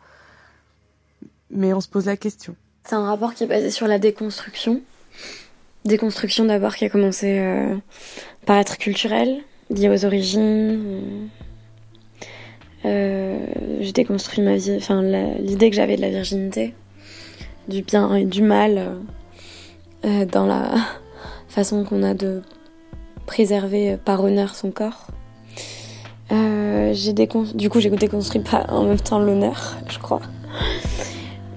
Mais 1.49 1.73
on 1.73 1.79
se 1.79 1.87
pose 1.87 2.07
la 2.07 2.17
question. 2.17 2.55
C'est 2.83 2.95
un 2.95 3.05
rapport 3.05 3.33
qui 3.33 3.45
est 3.45 3.47
basé 3.47 3.71
sur 3.71 3.87
la 3.87 3.99
déconstruction. 3.99 4.81
Déconstruction 5.85 6.45
d'abord 6.45 6.75
qui 6.75 6.85
a 6.85 6.89
commencé 6.89 7.39
euh, 7.39 7.77
par 8.45 8.57
être 8.57 8.77
culturelle, 8.77 9.41
liée 9.69 9.89
aux 9.89 10.05
origines. 10.05 11.29
Euh, 12.85 13.45
j'ai 13.79 13.91
déconstruit 13.91 14.43
ma 14.43 14.55
vie, 14.55 14.75
enfin 14.75 15.01
l'idée 15.39 15.69
que 15.69 15.75
j'avais 15.75 15.95
de 15.95 16.01
la 16.01 16.09
virginité, 16.09 16.73
du 17.67 17.81
bien 17.83 18.13
et 18.15 18.25
du 18.25 18.41
mal 18.41 18.97
euh, 20.05 20.25
dans 20.25 20.45
la 20.45 20.71
façon 21.47 21.83
qu'on 21.83 22.03
a 22.03 22.13
de 22.13 22.41
préserver 23.25 23.97
par 23.97 24.23
honneur 24.23 24.55
son 24.55 24.71
corps. 24.71 25.07
Euh, 26.31 26.91
j'ai 26.93 27.13
décon... 27.13 27.45
Du 27.53 27.69
coup, 27.69 27.79
j'ai 27.79 27.89
déconstruit 27.89 28.41
pas 28.41 28.65
en 28.69 28.83
même 28.83 28.99
temps 28.99 29.19
l'honneur, 29.19 29.77
je 29.89 29.99
crois. 29.99 30.21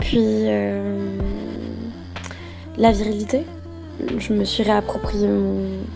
Puis 0.01 0.19
euh, 0.21 1.19
la 2.77 2.93
virilité. 2.93 3.45
Je 4.19 4.33
me 4.33 4.45
suis 4.45 4.65
réapproprié 4.65 5.29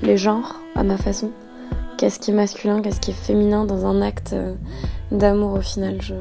les 0.02 0.16
genres 0.16 0.60
à 0.76 0.84
ma 0.84 0.96
façon. 0.96 1.32
Qu'est-ce 1.96 2.20
qui 2.20 2.30
est 2.30 2.34
masculin, 2.34 2.80
qu'est-ce 2.80 3.00
qui 3.00 3.10
est 3.10 3.14
féminin 3.14 3.64
dans 3.64 3.86
un 3.86 4.00
acte 4.00 4.36
d'amour 5.10 5.54
au 5.54 5.60
final, 5.60 6.00
je, 6.00 6.14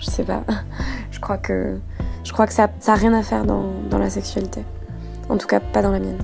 je 0.00 0.06
sais 0.06 0.24
pas. 0.24 0.42
Je 1.12 1.20
crois 1.20 1.38
que, 1.38 1.76
je 2.24 2.32
crois 2.32 2.46
que 2.46 2.52
ça 2.54 2.70
n'a 2.86 2.94
rien 2.94 3.12
à 3.12 3.22
faire 3.22 3.44
dans, 3.44 3.64
dans 3.90 3.98
la 3.98 4.08
sexualité. 4.08 4.62
En 5.30 5.38
tout 5.38 5.46
cas, 5.46 5.60
pas 5.60 5.80
dans 5.80 5.92
la 5.92 6.00
mienne. 6.00 6.18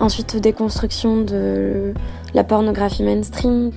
Ensuite, 0.00 0.36
déconstruction 0.36 1.22
de 1.22 1.92
la 2.32 2.44
pornographie 2.44 3.02
mainstream, 3.02 3.72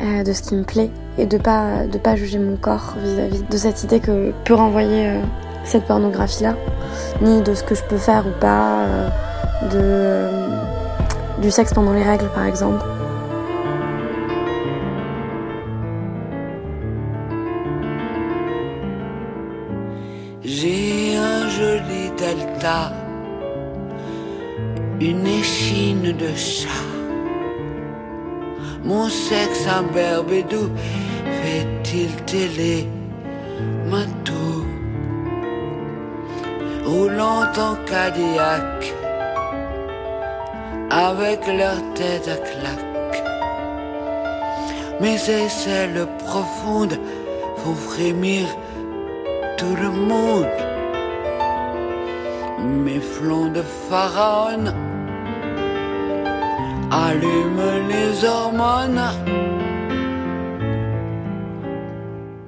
euh, 0.00 0.22
de 0.22 0.32
ce 0.32 0.42
qui 0.42 0.54
me 0.54 0.62
plaît 0.62 0.90
et 1.18 1.26
de 1.26 1.36
pas 1.36 1.82
pas 2.04 2.14
juger 2.14 2.38
mon 2.38 2.56
corps 2.56 2.94
vis-à-vis 3.02 3.42
de 3.42 3.56
cette 3.56 3.82
idée 3.82 3.98
que 3.98 4.32
peut 4.44 4.54
renvoyer 4.54 5.08
euh, 5.08 5.20
cette 5.64 5.86
pornographie 5.86 6.44
là, 6.44 6.54
ni 7.20 7.42
de 7.42 7.52
ce 7.52 7.64
que 7.64 7.74
je 7.74 7.82
peux 7.82 7.98
faire 7.98 8.24
ou 8.24 8.40
pas, 8.40 8.84
euh, 9.74 10.28
du 11.42 11.50
sexe 11.50 11.74
pendant 11.74 11.92
les 11.92 12.04
règles 12.04 12.28
par 12.32 12.46
exemple. 12.46 12.84
J'ai 20.44 21.16
un 21.16 21.48
joli 21.48 22.10
delta, 22.16 22.92
une 25.00 25.26
échine 25.26 26.12
de 26.12 26.28
chat. 26.34 26.68
Mon 28.84 29.08
sexe 29.08 29.66
imberbe 29.68 30.32
et 30.32 30.42
doux 30.42 30.70
fait-il 31.42 32.10
télé 32.24 32.88
matou? 33.86 34.64
Roulant 36.84 37.52
en 37.58 37.74
Cadillac 37.86 38.94
avec 40.90 41.46
leur 41.46 41.76
tête 41.94 42.28
à 42.28 42.36
claque. 42.36 43.22
Mes 45.00 45.14
aisselles 45.14 46.08
profondes 46.18 46.98
font 47.58 47.74
frémir 47.74 48.46
tout 49.58 49.76
le 49.80 49.90
monde. 49.90 50.46
Mes 52.84 53.00
flancs 53.00 53.52
de 53.52 53.62
pharaon 53.88 54.72
allument 57.06 57.86
les 57.88 58.24
hormones. 58.24 59.00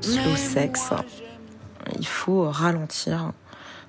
Slow 0.01 0.37
sex, 0.37 0.91
il 1.99 2.07
faut 2.07 2.51
ralentir 2.51 3.33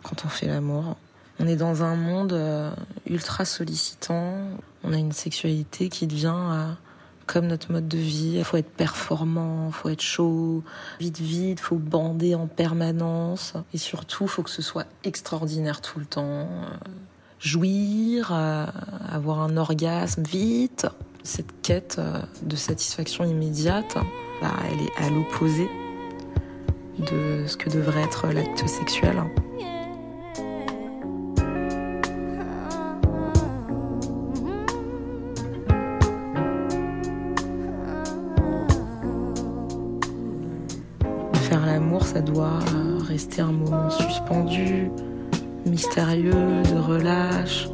quand 0.03 0.25
on 0.25 0.30
fait 0.30 0.48
l'amour. 0.48 0.98
On 1.39 1.48
est 1.48 1.56
dans 1.56 1.84
un 1.84 1.96
monde 1.96 2.34
euh, 2.34 2.72
ultra 3.08 3.46
sollicitant. 3.46 4.36
On 4.84 4.94
a 4.94 4.98
une 4.98 5.12
sexualité 5.12 5.89
qui 5.89 6.06
devient 6.06 6.36
euh, 6.36 6.72
comme 7.25 7.48
notre 7.48 7.72
mode 7.72 7.88
de 7.88 7.98
vie. 7.98 8.36
Il 8.38 8.44
faut 8.44 8.58
être 8.58 8.70
performant, 8.70 9.68
il 9.70 9.74
faut 9.74 9.89
être 9.89 10.01
chaud, 10.01 10.63
vite 11.00 11.20
vite, 11.20 11.60
il 11.60 11.63
faut 11.63 11.77
bander 11.77 12.36
en 12.36 12.46
permanence. 12.46 13.53
Et 13.74 13.80
surtout, 13.80 14.25
il 14.25 14.30
faut 14.30 14.44
que 14.44 14.51
ce 14.51 14.62
soit 14.62 14.86
extraordinaire 15.03 15.82
tout 15.82 15.98
le 15.98 16.06
temps. 16.06 16.48
Jouir, 17.43 18.31
avoir 19.12 19.39
un 19.41 19.57
orgasme 19.57 20.21
vite. 20.24 20.86
Cette 21.24 21.62
quête 21.63 22.00
de 22.43 22.55
satisfaction 22.55 23.24
immédiate, 23.24 23.98
bah, 24.41 24.53
elle 24.71 24.81
est 24.81 25.05
à 25.05 25.10
l'opposé 25.10 25.67
de 27.00 27.45
ce 27.48 27.57
que 27.57 27.71
devrait 27.71 28.03
être 28.03 28.27
l'acte 28.27 28.67
sexuel. 28.67 29.24
Faire 41.33 41.65
l'amour, 41.65 42.05
ça 42.05 42.21
doit 42.21 42.60
rester 43.07 43.41
un 43.41 43.51
moment 43.51 43.89
suspendu, 43.89 44.91
mystérieux, 45.65 46.63
de 46.72 46.77
relâche. 46.77 47.70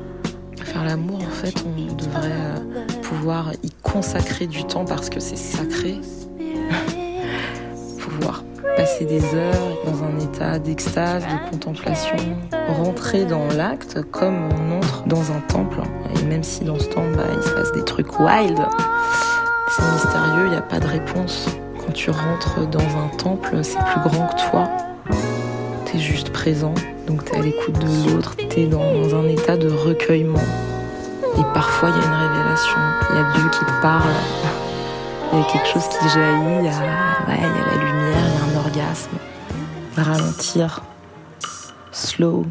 Faire 0.63 0.83
l'amour, 0.83 1.19
en 1.19 1.31
fait, 1.31 1.53
on 1.65 1.93
devrait 1.93 3.01
pouvoir 3.01 3.53
y 3.63 3.71
consacrer 3.81 4.47
du 4.47 4.63
temps 4.65 4.85
parce 4.85 5.09
que 5.09 5.19
c'est 5.19 5.37
sacré. 5.37 5.99
pouvoir 7.99 8.43
passer 8.75 9.05
des 9.05 9.23
heures 9.33 9.77
dans 9.85 10.03
un 10.03 10.19
état 10.19 10.59
d'extase, 10.59 11.23
de 11.23 11.49
contemplation, 11.51 12.17
rentrer 12.67 13.25
dans 13.25 13.47
l'acte 13.47 14.01
comme 14.11 14.49
on 14.51 14.77
entre 14.77 15.03
dans 15.07 15.31
un 15.31 15.39
temple. 15.47 15.81
Et 16.15 16.23
même 16.25 16.43
si 16.43 16.63
dans 16.63 16.77
ce 16.77 16.87
temple, 16.87 17.15
bah, 17.15 17.23
il 17.35 17.43
se 17.43 17.49
passe 17.49 17.71
des 17.71 17.83
trucs 17.83 18.19
wild, 18.19 18.59
c'est 19.69 19.91
mystérieux, 19.93 20.45
il 20.45 20.51
n'y 20.51 20.57
a 20.57 20.61
pas 20.61 20.79
de 20.79 20.87
réponse. 20.87 21.49
Quand 21.79 21.93
tu 21.93 22.09
rentres 22.09 22.67
dans 22.69 22.79
un 22.79 23.07
temple, 23.17 23.63
c'est 23.63 23.79
plus 23.79 24.09
grand 24.09 24.27
que 24.27 24.51
toi. 24.51 24.69
T'es 25.91 25.99
juste 25.99 26.31
présent, 26.31 26.73
donc 27.07 27.23
t'es 27.23 27.37
à 27.37 27.41
l'écoute 27.41 27.79
de 27.79 28.11
l'autre, 28.11 28.35
t'es 28.35 28.65
dans 28.65 29.15
un 29.15 29.25
état 29.29 29.55
de 29.55 29.69
recueillement. 29.69 30.43
Et 31.37 31.43
parfois, 31.53 31.89
il 31.89 31.95
y 31.95 32.03
a 32.03 32.05
une 32.05 32.13
révélation, 32.13 32.77
il 33.09 33.15
y 33.15 33.19
a 33.19 33.23
Dieu 33.33 33.49
qui 33.51 33.59
te 33.65 33.81
parle. 33.81 34.09
Il 35.31 35.39
y 35.39 35.41
a 35.41 35.45
quelque 35.45 35.67
chose 35.67 35.87
qui 35.87 36.09
jaillit, 36.09 36.59
il 36.59 36.65
y 36.65 36.67
a, 36.67 36.79
ouais, 37.27 37.37
il 37.37 37.41
y 37.41 37.45
a 37.45 37.65
la 37.67 37.85
lumière, 37.85 38.25
il 38.27 38.53
y 38.53 38.55
a 38.55 38.59
un 38.59 38.65
orgasme. 38.65 39.17
Ralentir. 39.95 40.81
Slow. 41.93 42.45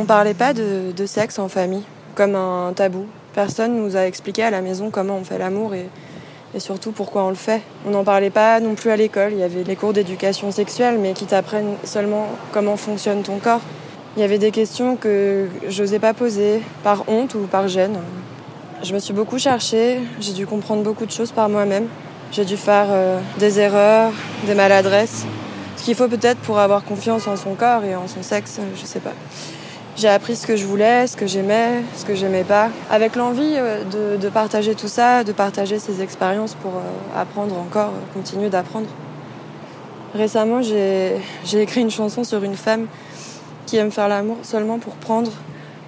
On 0.00 0.06
parlait 0.06 0.32
pas 0.32 0.54
de, 0.54 1.04
sexe 1.04 1.38
en 1.38 1.50
famille, 1.50 1.82
comme 2.14 2.34
un 2.34 2.72
tabou. 2.74 3.04
Personne 3.34 3.76
nous 3.76 3.98
a 3.98 4.06
expliqué 4.06 4.42
à 4.42 4.50
la 4.50 4.62
maison 4.62 4.88
comment 4.88 5.18
on 5.18 5.24
fait 5.24 5.36
l'amour 5.36 5.74
et, 5.74 5.90
et 6.54 6.58
surtout 6.58 6.90
pourquoi 6.90 7.24
on 7.24 7.28
le 7.28 7.34
fait. 7.34 7.60
On 7.86 7.90
n'en 7.90 8.02
parlait 8.02 8.30
pas 8.30 8.60
non 8.60 8.74
plus 8.74 8.90
à 8.90 8.96
l'école. 8.96 9.32
Il 9.32 9.38
y 9.38 9.42
avait 9.42 9.62
les 9.62 9.76
cours 9.76 9.92
d'éducation 9.92 10.52
sexuelle, 10.52 10.96
mais 10.98 11.12
qui 11.12 11.26
t'apprennent 11.26 11.74
seulement 11.84 12.28
comment 12.50 12.78
fonctionne 12.78 13.22
ton 13.22 13.36
corps. 13.40 13.60
Il 14.16 14.22
y 14.22 14.24
avait 14.24 14.38
des 14.38 14.52
questions 14.52 14.96
que 14.96 15.48
j'osais 15.68 15.98
pas 15.98 16.14
poser, 16.14 16.62
par 16.82 17.06
honte 17.06 17.34
ou 17.34 17.40
par 17.40 17.68
gêne. 17.68 17.98
Je 18.82 18.94
me 18.94 19.00
suis 19.00 19.12
beaucoup 19.12 19.38
cherchée, 19.38 20.00
j'ai 20.18 20.32
dû 20.32 20.46
comprendre 20.46 20.82
beaucoup 20.82 21.04
de 21.04 21.12
choses 21.12 21.32
par 21.32 21.50
moi-même. 21.50 21.88
J'ai 22.32 22.46
dû 22.46 22.56
faire 22.56 22.86
euh, 22.88 23.20
des 23.38 23.60
erreurs, 23.60 24.12
des 24.46 24.54
maladresses. 24.54 25.26
Ce 25.76 25.84
qu'il 25.84 25.94
faut 25.94 26.08
peut-être 26.08 26.38
pour 26.38 26.58
avoir 26.58 26.84
confiance 26.84 27.28
en 27.28 27.36
son 27.36 27.54
corps 27.54 27.84
et 27.84 27.94
en 27.94 28.08
son 28.08 28.22
sexe, 28.22 28.60
je 28.80 28.86
sais 28.86 29.00
pas. 29.00 29.12
J'ai 30.00 30.08
appris 30.08 30.34
ce 30.34 30.46
que 30.46 30.56
je 30.56 30.64
voulais, 30.64 31.06
ce 31.06 31.14
que 31.14 31.26
j'aimais, 31.26 31.82
ce 31.94 32.06
que 32.06 32.14
j'aimais 32.14 32.42
pas, 32.42 32.70
avec 32.90 33.16
l'envie 33.16 33.52
euh, 33.58 34.16
de, 34.16 34.28
partager 34.30 34.74
tout 34.74 34.88
ça, 34.88 35.24
de 35.24 35.32
partager 35.32 35.78
ces 35.78 36.00
expériences 36.00 36.54
pour 36.54 36.70
euh, 36.76 37.20
apprendre 37.20 37.54
encore, 37.58 37.88
euh, 37.88 38.14
continuer 38.14 38.48
d'apprendre. 38.48 38.86
Récemment, 40.14 40.62
j'ai 40.62 41.20
écrit 41.52 41.82
une 41.82 41.90
chanson 41.90 42.24
sur 42.24 42.42
une 42.44 42.54
femme 42.54 42.86
qui 43.66 43.76
aime 43.76 43.90
faire 43.90 44.08
l'amour 44.08 44.38
seulement 44.42 44.78
pour 44.78 44.94
prendre 44.94 45.32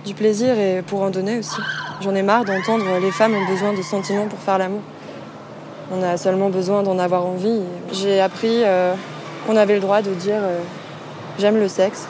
du 0.04 0.12
plaisir 0.12 0.58
et 0.58 0.82
pour 0.82 1.00
en 1.00 1.08
donner 1.08 1.38
aussi. 1.38 1.62
J'en 2.02 2.14
ai 2.14 2.22
marre 2.22 2.44
d'entendre 2.44 2.84
les 3.00 3.12
femmes 3.12 3.34
ont 3.34 3.50
besoin 3.50 3.72
de 3.72 3.80
sentiments 3.80 4.26
pour 4.26 4.40
faire 4.40 4.58
l'amour. 4.58 4.82
On 5.90 6.02
a 6.02 6.18
seulement 6.18 6.50
besoin 6.50 6.82
d'en 6.82 6.98
avoir 6.98 7.24
envie. 7.24 7.62
J'ai 7.92 8.20
appris 8.20 8.62
qu'on 9.46 9.56
avait 9.56 9.74
le 9.74 9.80
droit 9.80 10.02
de 10.02 10.12
dire 10.12 10.42
j'aime 11.38 11.56
le 11.56 11.68
sexe 11.68 12.06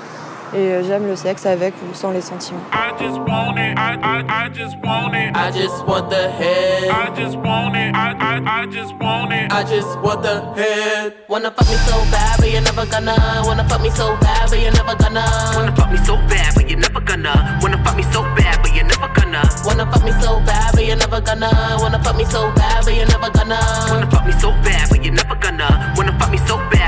et 0.55 0.73
euh, 0.73 0.83
j'aime 0.87 1.07
le 1.07 1.17
sexe 1.17 1.47
avec 1.47 1.75
ou 1.83 1.95
sans 1.95 2.11
les 2.11 2.21
sentiments. 2.21 2.61
I 2.73 2.93
just 2.99 3.19
want 3.21 3.57
it. 3.57 3.79
I, 3.79 3.97
I, 4.03 4.25
I 4.29 4.49
just 4.53 4.77
want 4.83 5.15
it. 5.15 5.37
I 5.37 5.51
just 5.51 5.87
want 5.87 6.11
the 6.11 6.29
head. 6.31 6.91
I 6.91 7.11
just 7.17 7.37
want 7.37 7.75
it. 7.77 7.95
I, 7.95 8.13
I, 8.19 8.63
I 8.63 8.67
just 8.67 8.95
want 9.01 9.33
it. 9.33 9.53
I 9.53 9.65
just 9.65 9.99
want 10.01 10.23
the 10.23 10.41
head. 10.55 11.15
Wanna 11.29 11.51
fuck 11.51 11.69
me 11.69 11.77
so 11.87 11.97
bad, 12.11 12.39
but 12.39 12.51
you're 12.51 12.61
never 12.61 12.87
gonna. 12.87 13.17
Wanna 13.45 13.69
fuck 13.69 13.83
me 13.83 13.91
so 13.91 14.17
bad, 14.21 14.51
but 14.51 14.61
you're 14.61 14.73
never 14.73 14.95
gonna. 14.97 15.25
Wanna 15.55 15.75
fuck 15.75 15.91
me 15.91 15.99
so 15.99 16.17
bad, 16.29 16.55
but 16.55 16.69
you're 16.69 16.79
never 16.79 17.01
gonna. 17.01 17.59
Wanna 17.63 17.83
fuck 17.85 17.97
me 17.97 18.03
so 18.13 18.23
bad, 18.37 18.61
but 18.63 18.75
you're 18.75 18.85
never 18.85 19.09
gonna. 19.11 19.43
Wanna 19.67 19.87
fuck 19.89 20.03
me 20.03 20.13
so 20.13 20.41
bad, 20.45 20.73
but 20.75 20.85
you're 20.85 20.97
never 20.97 21.21
gonna. 21.21 21.51
Wanna 21.81 22.03
fuck 22.03 22.17
me 22.17 22.25
so 22.25 22.51
bad, 22.55 22.85
but 22.85 22.95
you're 22.95 23.07
never 23.07 23.31
gonna. 23.31 23.61
Wanna 23.89 24.11
fuck 24.11 24.27
me 24.27 24.33
so 24.33 24.51
bad, 24.65 24.89
but 24.91 25.05
you're 25.05 25.15
never 25.15 25.37
gonna. 25.37 25.95
Wanna 25.97 26.13
fuck 26.19 26.31
me 26.31 26.39
so 26.47 26.57
bad, 26.71 26.82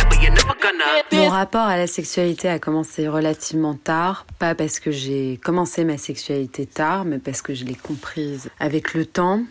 Mon 1.12 1.28
rapport 1.28 1.62
à 1.66 1.76
la 1.76 1.86
sexualité 1.86 2.48
a 2.48 2.58
commencé 2.58 3.08
relativement 3.08 3.74
tard, 3.74 4.26
pas 4.38 4.54
parce 4.54 4.80
que 4.80 4.90
j'ai 4.90 5.38
commencé 5.42 5.84
ma 5.84 5.98
sexualité 5.98 6.66
tard, 6.66 7.04
mais 7.04 7.18
parce 7.18 7.42
que 7.42 7.54
je 7.54 7.64
l'ai 7.64 7.74
comprise 7.74 8.50
avec 8.60 8.94
le 8.94 9.06
temps. 9.06 9.42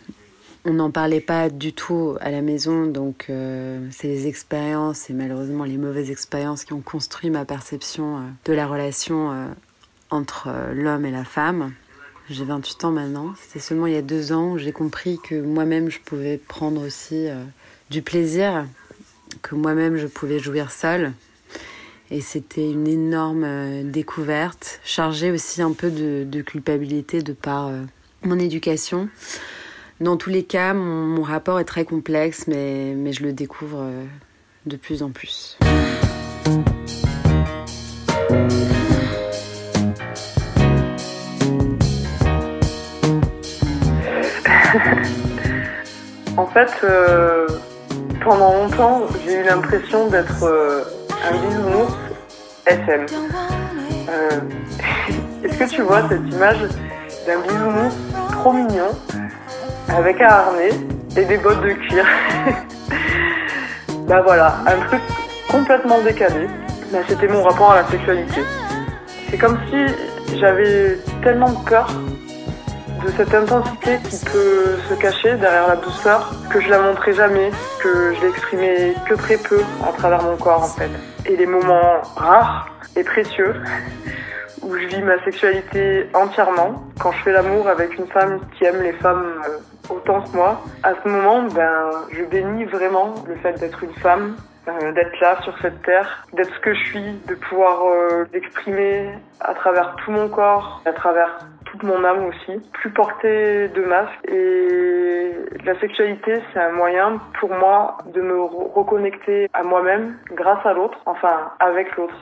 On 0.64 0.72
n'en 0.72 0.90
parlait 0.90 1.20
pas 1.20 1.50
du 1.50 1.72
tout 1.72 2.16
à 2.20 2.30
la 2.30 2.40
maison, 2.40 2.86
donc 2.86 3.26
euh, 3.28 3.86
c'est 3.90 4.08
les 4.08 4.26
expériences 4.26 5.10
et 5.10 5.12
malheureusement 5.12 5.64
les 5.64 5.76
mauvaises 5.76 6.10
expériences 6.10 6.64
qui 6.64 6.72
ont 6.72 6.80
construit 6.80 7.28
ma 7.28 7.44
perception 7.44 8.16
euh, 8.16 8.20
de 8.46 8.52
la 8.54 8.66
relation 8.66 9.30
euh, 9.30 9.46
entre 10.10 10.48
l'homme 10.72 11.04
et 11.04 11.10
la 11.10 11.24
femme. 11.24 11.74
J'ai 12.30 12.44
28 12.44 12.84
ans 12.86 12.92
maintenant. 12.92 13.34
C'était 13.38 13.58
seulement 13.58 13.86
il 13.86 13.92
y 13.92 13.98
a 13.98 14.02
deux 14.02 14.32
ans 14.32 14.52
où 14.52 14.58
j'ai 14.58 14.72
compris 14.72 15.18
que 15.22 15.34
moi-même 15.34 15.90
je 15.90 16.00
pouvais 16.00 16.38
prendre 16.38 16.86
aussi 16.86 17.28
du 17.90 18.00
plaisir, 18.00 18.66
que 19.42 19.54
moi-même 19.54 19.96
je 19.96 20.06
pouvais 20.06 20.38
jouir 20.38 20.70
seule. 20.70 21.12
Et 22.10 22.20
c'était 22.20 22.70
une 22.70 22.86
énorme 22.86 23.44
euh, 23.44 23.82
découverte, 23.82 24.80
chargée 24.84 25.30
aussi 25.30 25.62
un 25.62 25.72
peu 25.72 25.90
de, 25.90 26.42
culpabilité 26.42 27.22
de 27.22 27.32
par 27.32 27.68
euh, 27.68 27.80
mon 28.22 28.38
éducation. 28.38 29.08
Dans 30.00 30.16
tous 30.16 30.30
les 30.30 30.44
cas, 30.44 30.74
mon, 30.74 31.22
rapport 31.22 31.58
est 31.60 31.64
très 31.64 31.84
complexe, 31.84 32.46
mais, 32.46 32.94
mais 32.94 33.12
je 33.12 33.22
le 33.22 33.32
découvre 33.32 33.80
euh, 33.80 34.04
de 34.66 34.76
plus 34.76 35.02
en 35.02 35.10
plus. 35.10 35.58
En 46.36 46.48
fait, 46.48 46.84
pendant 48.22 48.52
longtemps, 48.52 49.02
j'ai 49.24 49.40
eu 49.40 49.42
l'impression 49.42 50.08
d'être 50.08 50.42
euh, 50.42 50.84
un 51.28 51.36
bisounours 51.36 51.96
SM. 52.66 53.06
Euh, 54.08 54.30
Est-ce 55.44 55.58
que 55.58 55.68
tu 55.68 55.82
vois 55.82 56.08
cette 56.08 56.32
image 56.32 56.58
d'un 57.26 57.40
bisounours 57.40 57.94
trop 58.32 58.52
mignon, 58.52 58.90
avec 59.88 60.20
un 60.20 60.26
harnais 60.26 60.70
et 61.16 61.24
des 61.24 61.38
bottes 61.38 61.62
de 61.62 61.70
cuir 61.70 62.04
Bah 64.06 64.22
voilà, 64.22 64.56
un 64.66 64.86
truc 64.86 65.00
complètement 65.50 66.00
décalé. 66.02 66.48
C'était 67.08 67.28
mon 67.28 67.42
rapport 67.42 67.72
à 67.72 67.82
la 67.82 67.88
sexualité. 67.88 68.42
C'est 69.30 69.38
comme 69.38 69.58
si 69.70 70.38
j'avais 70.38 70.98
tellement 71.22 71.50
de 71.50 71.68
peur 71.68 71.88
de 73.04 73.10
cette 73.10 73.34
intensité 73.34 73.98
qui 74.08 74.24
peut 74.24 74.76
se 74.88 74.94
cacher 74.94 75.34
derrière 75.36 75.68
la 75.68 75.76
douceur, 75.76 76.32
que 76.50 76.60
je 76.60 76.68
la 76.70 76.78
montrais 76.80 77.12
jamais, 77.12 77.50
que 77.82 78.14
je 78.14 78.20
l'exprimais 78.22 78.94
que 79.06 79.14
très 79.14 79.36
peu 79.36 79.60
à 79.86 79.92
travers 79.92 80.22
mon 80.22 80.36
corps 80.36 80.62
en 80.62 80.68
fait. 80.68 80.90
Et 81.26 81.36
les 81.36 81.46
moments 81.46 82.00
rares 82.16 82.68
et 82.96 83.04
précieux 83.04 83.54
où 84.62 84.74
je 84.74 84.86
vis 84.86 85.02
ma 85.02 85.22
sexualité 85.24 86.08
entièrement, 86.14 86.82
quand 86.98 87.12
je 87.12 87.22
fais 87.24 87.32
l'amour 87.32 87.68
avec 87.68 87.98
une 87.98 88.06
femme 88.06 88.40
qui 88.56 88.64
aime 88.64 88.80
les 88.82 88.94
femmes 88.94 89.26
euh, 89.46 89.58
autant 89.90 90.22
que 90.22 90.34
moi, 90.34 90.62
à 90.82 90.94
ce 91.02 91.08
moment, 91.08 91.42
ben, 91.42 91.90
je 92.10 92.24
bénis 92.24 92.64
vraiment 92.64 93.14
le 93.26 93.34
fait 93.36 93.52
d'être 93.60 93.84
une 93.84 93.94
femme, 93.94 94.36
euh, 94.66 94.92
d'être 94.92 95.20
là 95.20 95.38
sur 95.42 95.54
cette 95.60 95.82
terre, 95.82 96.26
d'être 96.32 96.54
ce 96.54 96.60
que 96.60 96.72
je 96.72 96.84
suis, 96.84 97.12
de 97.28 97.34
pouvoir 97.34 97.84
euh, 97.84 98.24
l'exprimer 98.32 99.10
à 99.40 99.52
travers 99.52 99.94
tout 99.96 100.10
mon 100.10 100.28
corps, 100.28 100.80
à 100.86 100.92
travers 100.92 101.38
toute 101.74 101.82
mon 101.82 102.04
âme 102.04 102.26
aussi, 102.26 102.60
plus 102.72 102.90
porter 102.90 103.68
de 103.68 103.82
masque. 103.84 104.12
Et 104.28 105.32
la 105.64 105.78
sexualité, 105.80 106.34
c'est 106.52 106.60
un 106.60 106.70
moyen 106.72 107.18
pour 107.40 107.50
moi 107.50 107.98
de 108.14 108.20
me 108.20 108.34
re- 108.34 108.72
reconnecter 108.74 109.48
à 109.52 109.62
moi-même 109.64 110.16
grâce 110.34 110.64
à 110.64 110.72
l'autre, 110.72 110.98
enfin 111.06 111.50
avec 111.58 111.96
l'autre. 111.96 112.14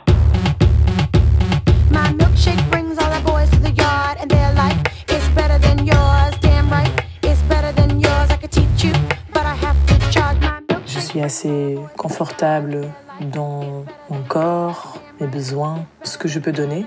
My 1.91 2.15
milkshake 2.19 2.63
brings 2.71 2.97
all 2.99 3.11
the 3.13 3.23
boys 3.25 3.51
to 3.51 3.59
the 3.59 3.77
yard, 3.79 4.17
and 4.23 4.29
they're 4.29 4.55
like, 4.55 4.77
it's 5.09 5.29
better 5.35 5.59
than 5.61 5.85
yours. 5.85 6.33
Damn 6.41 6.71
right, 6.71 6.91
it's 7.23 7.43
better 7.43 7.73
than 7.75 8.01
yours. 8.01 8.31
I 8.31 8.37
could 8.41 8.51
teach 8.51 8.85
you, 8.85 8.93
but 9.35 9.43
I 9.45 9.55
have 9.55 9.77
to 9.89 10.11
charge 10.11 10.39
my 10.41 10.77
Je 10.87 10.99
suis 11.01 11.21
assez 11.21 11.79
confortable 11.99 12.87
dans 13.21 13.85
mon 14.09 14.23
corps, 14.29 14.97
mes 15.21 15.27
besoins, 15.27 15.85
ce 16.03 16.17
que 16.17 16.27
je 16.29 16.39
peux 16.39 16.53
donner. 16.53 16.87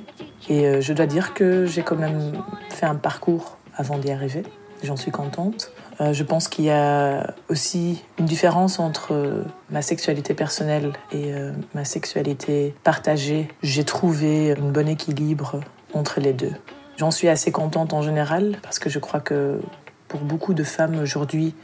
Et 0.50 0.66
euh, 0.66 0.82
je 0.82 0.94
dois 0.94 1.06
dire 1.06 1.34
que 1.34 1.66
j'ai 1.66 1.82
quand 1.82 1.96
même 1.96 2.34
fait 2.70 2.86
un 2.86 2.96
parcours 2.96 3.58
avant 3.76 3.98
d'y 3.98 4.12
arriver. 4.12 4.44
J'en 4.84 4.96
suis 4.96 5.12
contente. 5.12 5.72
Euh, 6.02 6.14
je 6.14 6.24
pense 6.24 6.48
qu'il 6.48 6.66
y 6.66 6.70
a 6.70 7.34
aussi 7.50 8.04
une 8.20 8.26
différence 8.26 8.80
entre 8.80 9.14
euh, 9.14 9.44
ma 9.70 9.82
sexualité 9.82 10.34
personnelle 10.34 10.94
et 11.12 11.34
ma 11.74 11.86
sexualité 11.86 12.76
partagée. 12.84 13.48
J'ai 13.64 13.84
trouvé 13.84 14.52
un 14.52 14.70
bon 14.70 14.88
équilibre 14.88 15.62
entre 15.94 16.20
les 16.20 16.34
deux. 16.34 16.54
J'en 16.98 17.12
suis 17.12 17.28
assez 17.28 17.52
contente 17.52 17.94
en 17.94 18.02
général 18.02 18.58
parce 18.62 18.80
que 18.80 18.90
je 18.90 19.00
crois 19.00 19.20
que 19.20 19.60
pour 20.08 20.22
beaucoup 20.22 20.54
de 20.54 20.64
femmes 20.64 21.00
aujourd'hui, 21.00 21.56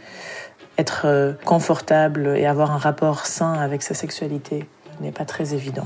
être 0.78 1.36
confortable 1.46 2.34
et 2.36 2.46
avoir 2.46 2.72
un 2.72 2.78
rapport 2.78 3.26
sain 3.26 3.54
avec 3.54 3.84
sa 3.84 3.94
sexualité 3.94 4.66
n'est 5.00 5.12
pas 5.12 5.26
très 5.26 5.54
évident. 5.54 5.86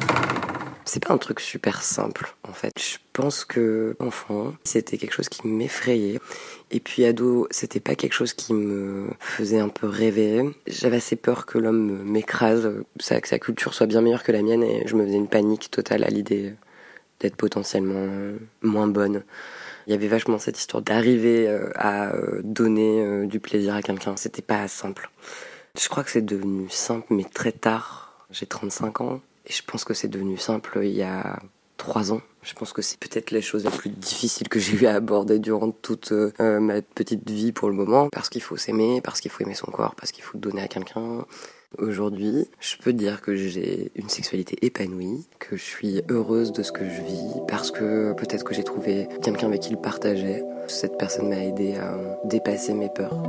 C'est 0.85 1.03
pas 1.03 1.13
un 1.13 1.17
truc 1.17 1.39
super 1.39 1.81
simple 1.81 2.35
en 2.47 2.53
fait. 2.53 2.71
Je 2.79 2.97
pense 3.11 3.43
que 3.43 3.95
enfant, 3.99 4.53
c'était 4.63 4.97
quelque 4.97 5.13
chose 5.13 5.29
qui 5.29 5.47
m'effrayait. 5.47 6.19
Et 6.69 6.79
puis 6.79 7.05
ado, 7.05 7.47
c'était 7.49 7.79
pas 7.79 7.95
quelque 7.95 8.13
chose 8.13 8.33
qui 8.33 8.53
me 8.53 9.09
faisait 9.19 9.59
un 9.59 9.69
peu 9.69 9.87
rêver. 9.87 10.43
J'avais 10.67 10.97
assez 10.97 11.15
peur 11.15 11.47
que 11.47 11.57
l'homme 11.57 12.03
m'écrase, 12.03 12.71
que 12.99 13.27
sa 13.27 13.39
culture 13.39 13.73
soit 13.73 13.87
bien 13.87 14.01
meilleure 14.01 14.23
que 14.23 14.31
la 14.31 14.43
mienne 14.43 14.63
et 14.63 14.87
je 14.87 14.95
me 14.95 15.05
faisais 15.05 15.17
une 15.17 15.27
panique 15.27 15.71
totale 15.71 16.03
à 16.03 16.09
l'idée 16.09 16.53
d'être 17.19 17.35
potentiellement 17.35 18.35
moins 18.61 18.87
bonne. 18.87 19.23
Il 19.87 19.91
y 19.91 19.93
avait 19.93 20.07
vachement 20.07 20.39
cette 20.39 20.57
histoire 20.57 20.81
d'arriver 20.83 21.47
euh, 21.47 21.69
à 21.75 22.13
euh, 22.13 22.41
donner 22.43 23.03
euh, 23.03 23.25
du 23.25 23.39
plaisir 23.39 23.75
à 23.75 23.81
quelqu'un. 23.81 24.15
C'était 24.17 24.41
pas 24.41 24.67
simple. 24.67 25.09
Je 25.79 25.87
crois 25.89 26.03
que 26.03 26.09
c'est 26.09 26.25
devenu 26.25 26.69
simple, 26.69 27.07
mais 27.11 27.23
très 27.23 27.51
tard. 27.51 28.25
J'ai 28.31 28.47
35 28.47 29.01
ans 29.01 29.21
je 29.49 29.61
pense 29.65 29.83
que 29.83 29.93
c'est 29.93 30.07
devenu 30.07 30.37
simple 30.37 30.79
il 30.83 30.95
y 30.95 31.03
a 31.03 31.39
3 31.77 32.13
ans. 32.13 32.21
Je 32.41 32.53
pense 32.53 32.73
que 32.73 32.81
c'est 32.81 32.99
peut-être 32.99 33.31
les 33.31 33.41
choses 33.41 33.63
les 33.65 33.71
plus 33.71 33.89
difficiles 33.89 34.47
que 34.47 34.59
j'ai 34.59 34.77
eu 34.77 34.85
à 34.85 34.93
aborder 34.93 35.39
durant 35.39 35.71
toute 35.71 36.13
ma 36.39 36.81
petite 36.81 37.29
vie 37.29 37.51
pour 37.51 37.69
le 37.69 37.75
moment. 37.75 38.09
Parce 38.11 38.29
qu'il 38.29 38.41
faut 38.41 38.57
s'aimer, 38.57 39.01
parce 39.01 39.19
qu'il 39.19 39.31
faut 39.31 39.43
aimer 39.43 39.55
son 39.55 39.71
corps, 39.71 39.95
parce 39.95 40.11
qu'il 40.11 40.23
faut 40.23 40.37
donner 40.37 40.61
à 40.61 40.67
quelqu'un. 40.67 41.25
Aujourd'hui, 41.79 42.47
je 42.61 42.77
peux 42.77 42.93
dire 42.93 43.21
que 43.21 43.35
j'ai 43.35 43.91
une 43.95 44.07
sexualité 44.07 44.57
épanouie, 44.61 45.27
que 45.39 45.57
je 45.57 45.63
suis 45.63 46.01
heureuse 46.09 46.53
de 46.53 46.63
ce 46.63 46.71
que 46.71 46.87
je 46.87 47.01
vis, 47.01 47.41
parce 47.49 47.69
que 47.71 48.13
peut-être 48.13 48.45
que 48.45 48.53
j'ai 48.53 48.63
trouvé 48.63 49.09
quelqu'un 49.21 49.47
avec 49.47 49.61
qui 49.61 49.71
le 49.71 49.81
partager. 49.81 50.43
Cette 50.67 50.97
personne 50.97 51.27
m'a 51.27 51.43
aidé 51.43 51.75
à 51.75 51.97
dépasser 52.23 52.73
mes 52.73 52.89
peurs. 52.89 53.21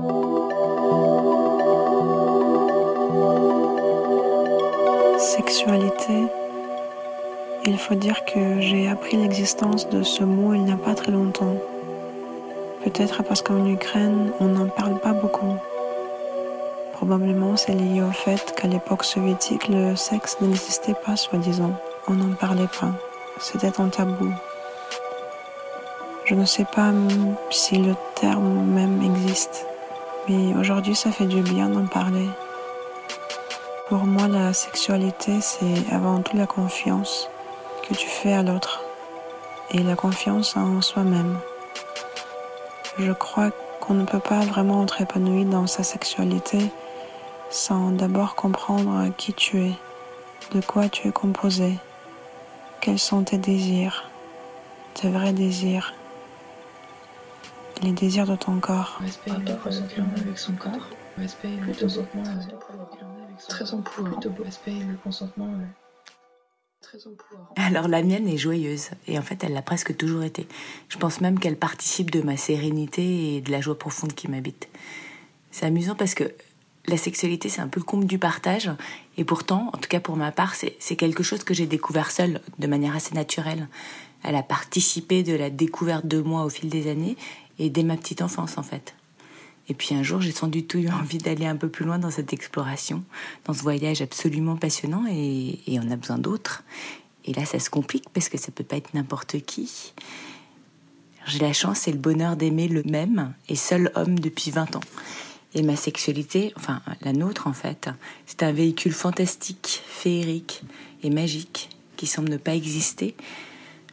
Sexualité. 5.18 6.26
Il 7.64 7.78
faut 7.78 7.94
dire 7.94 8.24
que 8.26 8.60
j'ai 8.60 8.86
appris 8.88 9.16
l'existence 9.16 9.88
de 9.88 10.02
ce 10.02 10.24
mot 10.24 10.52
il 10.52 10.64
n'y 10.64 10.72
a 10.72 10.76
pas 10.76 10.94
très 10.94 11.10
longtemps. 11.10 11.56
Peut-être 12.84 13.22
parce 13.22 13.40
qu'en 13.40 13.66
Ukraine, 13.66 14.30
on 14.40 14.44
n'en 14.46 14.66
parle 14.66 14.98
pas 15.00 15.14
beaucoup. 15.14 15.56
Probablement 16.92 17.56
c'est 17.56 17.72
lié 17.72 18.02
au 18.02 18.12
fait 18.12 18.54
qu'à 18.56 18.68
l'époque 18.68 19.04
soviétique, 19.04 19.68
le 19.68 19.96
sexe 19.96 20.36
n'existait 20.40 20.94
pas, 20.94 21.16
soi-disant. 21.16 21.72
On 22.08 22.12
n'en 22.12 22.34
parlait 22.34 22.68
pas. 22.80 22.92
C'était 23.40 23.80
un 23.80 23.88
tabou. 23.88 24.30
Je 26.26 26.34
ne 26.34 26.44
sais 26.44 26.66
pas 26.66 26.90
si 27.50 27.76
le 27.76 27.94
terme 28.16 28.64
même 28.66 29.00
existe, 29.02 29.66
mais 30.28 30.54
aujourd'hui 30.58 30.94
ça 30.94 31.10
fait 31.10 31.26
du 31.26 31.40
bien 31.40 31.68
d'en 31.70 31.86
parler. 31.86 32.28
Pour 33.88 34.04
moi, 34.04 34.26
la 34.26 34.52
sexualité, 34.52 35.40
c'est 35.40 35.92
avant 35.92 36.20
tout 36.20 36.36
la 36.36 36.48
confiance 36.48 37.28
que 37.88 37.94
tu 37.94 38.08
fais 38.08 38.32
à 38.32 38.42
l'autre 38.42 38.82
et 39.70 39.78
la 39.78 39.94
confiance 39.94 40.56
en 40.56 40.82
soi-même. 40.82 41.38
Je 42.98 43.12
crois 43.12 43.50
qu'on 43.80 43.94
ne 43.94 44.04
peut 44.04 44.18
pas 44.18 44.40
vraiment 44.40 44.82
être 44.82 45.00
épanoui 45.00 45.44
dans 45.44 45.68
sa 45.68 45.84
sexualité 45.84 46.58
sans 47.48 47.92
d'abord 47.92 48.34
comprendre 48.34 49.08
qui 49.16 49.32
tu 49.32 49.58
es, 49.58 49.72
de 50.52 50.60
quoi 50.60 50.88
tu 50.88 51.06
es 51.06 51.12
composé, 51.12 51.74
quels 52.80 52.98
sont 52.98 53.22
tes 53.22 53.38
désirs, 53.38 54.10
tes 54.94 55.10
vrais 55.10 55.32
désirs, 55.32 55.94
les 57.82 57.92
désirs 57.92 58.26
de 58.26 58.36
ton 58.36 58.60
corps. 58.60 58.98
Respect 59.00 59.30
le 59.30 59.54
consentement 59.62 60.06
avec 60.16 60.38
son 60.38 60.52
corps. 60.54 60.90
Respect 61.18 61.48
le 61.66 61.72
consentement 61.72 62.22
très 63.48 63.72
en 63.72 63.82
pouvoir. 63.82 64.20
Respect 64.44 64.72
le 64.72 64.96
consentement 65.02 65.50
très 66.80 66.98
en 67.06 67.10
pouvoir. 67.10 67.52
Alors 67.56 67.88
la 67.88 68.02
mienne 68.02 68.28
est 68.28 68.38
joyeuse 68.38 68.90
et 69.06 69.18
en 69.18 69.22
fait 69.22 69.42
elle 69.44 69.52
l'a 69.52 69.62
presque 69.62 69.96
toujours 69.96 70.22
été. 70.22 70.46
Je 70.88 70.98
pense 70.98 71.20
même 71.20 71.38
qu'elle 71.38 71.56
participe 71.56 72.10
de 72.10 72.22
ma 72.22 72.36
sérénité 72.36 73.36
et 73.36 73.40
de 73.40 73.50
la 73.50 73.60
joie 73.60 73.78
profonde 73.78 74.14
qui 74.14 74.28
m'habite. 74.28 74.68
C'est 75.50 75.66
amusant 75.66 75.94
parce 75.94 76.14
que 76.14 76.32
la 76.88 76.96
sexualité, 76.96 77.48
c'est 77.48 77.60
un 77.60 77.68
peu 77.68 77.80
le 77.80 77.84
comble 77.84 78.06
du 78.06 78.18
partage. 78.18 78.70
Et 79.16 79.24
pourtant, 79.24 79.70
en 79.72 79.78
tout 79.78 79.88
cas 79.88 80.00
pour 80.00 80.16
ma 80.16 80.30
part, 80.30 80.54
c'est 80.54 80.96
quelque 80.96 81.22
chose 81.22 81.42
que 81.42 81.54
j'ai 81.54 81.66
découvert 81.66 82.10
seule, 82.10 82.40
de 82.58 82.66
manière 82.66 82.94
assez 82.94 83.14
naturelle. 83.14 83.68
Elle 84.22 84.36
a 84.36 84.42
participé 84.42 85.22
de 85.22 85.34
la 85.34 85.50
découverte 85.50 86.06
de 86.06 86.20
moi 86.20 86.44
au 86.44 86.48
fil 86.48 86.68
des 86.68 86.88
années 86.88 87.16
et 87.58 87.70
dès 87.70 87.82
ma 87.82 87.96
petite 87.96 88.22
enfance, 88.22 88.58
en 88.58 88.62
fait. 88.62 88.94
Et 89.68 89.74
puis 89.74 89.94
un 89.94 90.02
jour, 90.02 90.20
j'ai 90.20 90.32
sans 90.32 90.48
du 90.48 90.64
tout 90.64 90.78
eu 90.78 90.88
envie 90.88 91.18
d'aller 91.18 91.46
un 91.46 91.56
peu 91.56 91.68
plus 91.68 91.84
loin 91.84 91.98
dans 91.98 92.10
cette 92.10 92.32
exploration, 92.32 93.04
dans 93.44 93.52
ce 93.52 93.62
voyage 93.62 94.00
absolument 94.00 94.56
passionnant, 94.56 95.04
et, 95.08 95.60
et 95.66 95.80
on 95.80 95.90
a 95.90 95.96
besoin 95.96 96.18
d'autres. 96.18 96.62
Et 97.24 97.32
là, 97.32 97.44
ça 97.44 97.58
se 97.58 97.70
complique 97.70 98.08
parce 98.10 98.28
que 98.28 98.38
ça 98.38 98.52
peut 98.52 98.64
pas 98.64 98.76
être 98.76 98.94
n'importe 98.94 99.40
qui. 99.40 99.92
J'ai 101.26 101.40
la 101.40 101.52
chance 101.52 101.88
et 101.88 101.92
le 101.92 101.98
bonheur 101.98 102.36
d'aimer 102.36 102.68
le 102.68 102.84
même 102.84 103.34
et 103.48 103.56
seul 103.56 103.90
homme 103.96 104.18
depuis 104.18 104.52
20 104.52 104.76
ans. 104.76 104.80
Et 105.54 105.62
ma 105.62 105.74
sexualité, 105.74 106.52
enfin 106.56 106.82
la 107.00 107.12
nôtre 107.12 107.48
en 107.48 107.52
fait, 107.52 107.88
c'est 108.26 108.42
un 108.42 108.52
véhicule 108.52 108.92
fantastique, 108.92 109.82
féerique 109.86 110.62
et 111.02 111.10
magique 111.10 111.70
qui 111.96 112.06
semble 112.06 112.28
ne 112.28 112.36
pas 112.36 112.54
exister, 112.54 113.16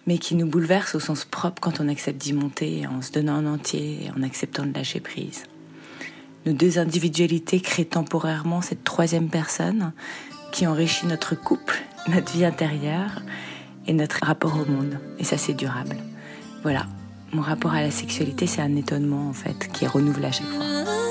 mais 0.07 0.17
qui 0.17 0.35
nous 0.35 0.45
bouleverse 0.45 0.95
au 0.95 0.99
sens 0.99 1.25
propre 1.25 1.61
quand 1.61 1.79
on 1.79 1.87
accepte 1.87 2.21
d'y 2.21 2.33
monter 2.33 2.85
en 2.87 3.01
se 3.01 3.11
donnant 3.11 3.37
en 3.37 3.45
entier 3.45 4.05
et 4.05 4.11
en 4.11 4.23
acceptant 4.23 4.65
de 4.65 4.73
lâcher 4.73 4.99
prise. 4.99 5.43
Nos 6.45 6.53
deux 6.53 6.77
individualités 6.77 7.61
créent 7.61 7.85
temporairement 7.85 8.61
cette 8.61 8.83
troisième 8.83 9.29
personne 9.29 9.93
qui 10.51 10.67
enrichit 10.67 11.05
notre 11.07 11.35
couple, 11.35 11.81
notre 12.09 12.33
vie 12.33 12.45
intérieure 12.45 13.21
et 13.87 13.93
notre 13.93 14.19
rapport 14.23 14.55
au 14.59 14.65
monde. 14.69 14.99
Et 15.19 15.23
ça, 15.23 15.37
c'est 15.37 15.53
durable. 15.53 15.95
Voilà. 16.63 16.85
Mon 17.31 17.41
rapport 17.41 17.73
à 17.73 17.81
la 17.81 17.91
sexualité, 17.91 18.45
c'est 18.45 18.61
un 18.61 18.75
étonnement, 18.75 19.29
en 19.29 19.33
fait, 19.33 19.71
qui 19.71 19.85
est 19.85 19.87
renouvelé 19.87 20.27
à 20.27 20.31
chaque 20.31 20.47
fois. 20.47 21.02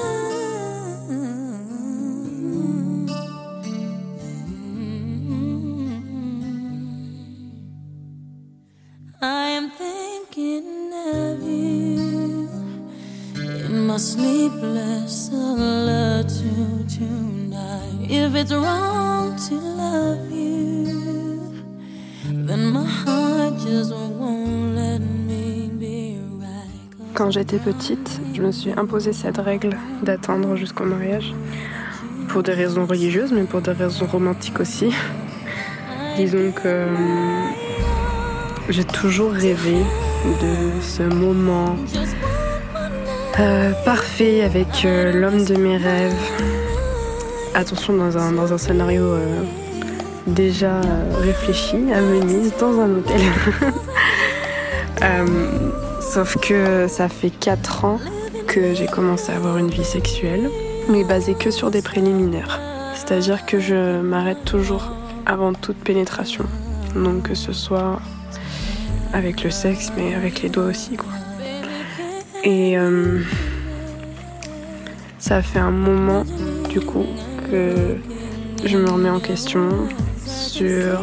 Petite, 27.58 28.20
je 28.34 28.42
me 28.42 28.52
suis 28.52 28.70
imposé 28.72 29.12
cette 29.12 29.38
règle 29.38 29.76
d'attendre 30.02 30.56
jusqu'au 30.56 30.84
mariage. 30.84 31.34
Pour 32.28 32.42
des 32.42 32.52
raisons 32.52 32.86
religieuses, 32.86 33.32
mais 33.32 33.44
pour 33.44 33.60
des 33.60 33.72
raisons 33.72 34.06
romantiques 34.06 34.60
aussi. 34.60 34.92
Disons 36.16 36.52
que 36.52 36.62
euh, 36.64 36.86
j'ai 38.68 38.84
toujours 38.84 39.32
rêvé 39.32 39.76
de 40.24 40.80
ce 40.80 41.02
moment 41.02 41.76
euh, 43.40 43.72
parfait 43.84 44.42
avec 44.42 44.84
euh, 44.84 45.12
l'homme 45.12 45.44
de 45.44 45.54
mes 45.56 45.76
rêves. 45.76 46.14
Attention, 47.54 47.94
dans 47.94 48.16
un, 48.16 48.32
dans 48.32 48.52
un 48.52 48.58
scénario 48.58 49.14
déjà 50.26 50.80
réfléchi, 51.20 51.76
à 51.92 52.00
Venise, 52.00 52.52
dans 52.58 52.80
un 52.80 52.90
hôtel. 52.90 53.20
Sauf 56.12 56.36
que 56.36 56.88
ça 56.88 57.08
fait 57.08 57.30
4 57.30 57.86
ans 57.86 57.98
que 58.46 58.74
j'ai 58.74 58.84
commencé 58.84 59.32
à 59.32 59.36
avoir 59.36 59.56
une 59.56 59.70
vie 59.70 59.82
sexuelle, 59.82 60.50
mais 60.90 61.04
basée 61.04 61.32
que 61.32 61.50
sur 61.50 61.70
des 61.70 61.80
préliminaires. 61.80 62.60
C'est-à-dire 62.94 63.46
que 63.46 63.58
je 63.58 63.98
m'arrête 64.02 64.44
toujours 64.44 64.92
avant 65.24 65.54
toute 65.54 65.78
pénétration. 65.78 66.44
Donc 66.94 67.30
que 67.30 67.34
ce 67.34 67.54
soit 67.54 67.98
avec 69.14 69.42
le 69.42 69.50
sexe, 69.50 69.90
mais 69.96 70.14
avec 70.14 70.42
les 70.42 70.50
doigts 70.50 70.66
aussi, 70.66 70.96
quoi. 70.96 71.08
Et 72.44 72.76
euh, 72.76 73.22
ça 75.18 75.40
fait 75.40 75.60
un 75.60 75.70
moment, 75.70 76.24
du 76.68 76.82
coup, 76.82 77.06
que 77.50 77.96
je 78.66 78.76
me 78.76 78.90
remets 78.90 79.08
en 79.08 79.20
question 79.20 79.88
sur 80.26 81.02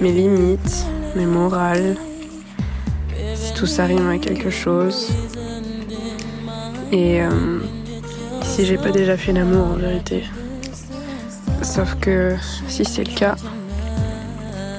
mes 0.00 0.12
limites, 0.12 0.86
mes 1.14 1.26
morales, 1.26 1.96
tout 3.56 3.66
ça 3.66 3.86
rime 3.86 4.10
à 4.10 4.18
quelque 4.18 4.50
chose. 4.50 5.08
Et 6.92 7.22
euh, 7.22 7.60
si 8.42 8.66
j'ai 8.66 8.76
pas 8.76 8.90
déjà 8.90 9.16
fait 9.16 9.32
l'amour 9.32 9.68
en 9.68 9.76
vérité. 9.76 10.24
Sauf 11.62 11.96
que 11.98 12.36
si 12.68 12.84
c'est 12.84 13.04
le 13.04 13.14
cas, 13.14 13.36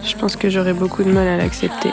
je 0.03 0.15
pense 0.15 0.35
que 0.35 0.49
j'aurais 0.49 0.73
beaucoup 0.73 1.03
de 1.03 1.11
mal 1.11 1.27
à 1.27 1.37
l'accepter. 1.37 1.89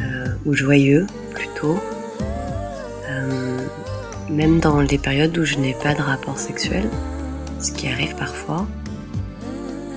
Euh, 0.00 0.26
ou 0.44 0.54
joyeux 0.54 1.06
plutôt, 1.34 1.76
euh, 3.10 3.66
même 4.30 4.60
dans 4.60 4.80
les 4.80 4.98
périodes 4.98 5.36
où 5.36 5.44
je 5.44 5.56
n'ai 5.56 5.74
pas 5.74 5.94
de 5.94 6.02
rapport 6.02 6.38
sexuel, 6.38 6.88
ce 7.58 7.72
qui 7.72 7.88
arrive 7.88 8.14
parfois, 8.14 8.66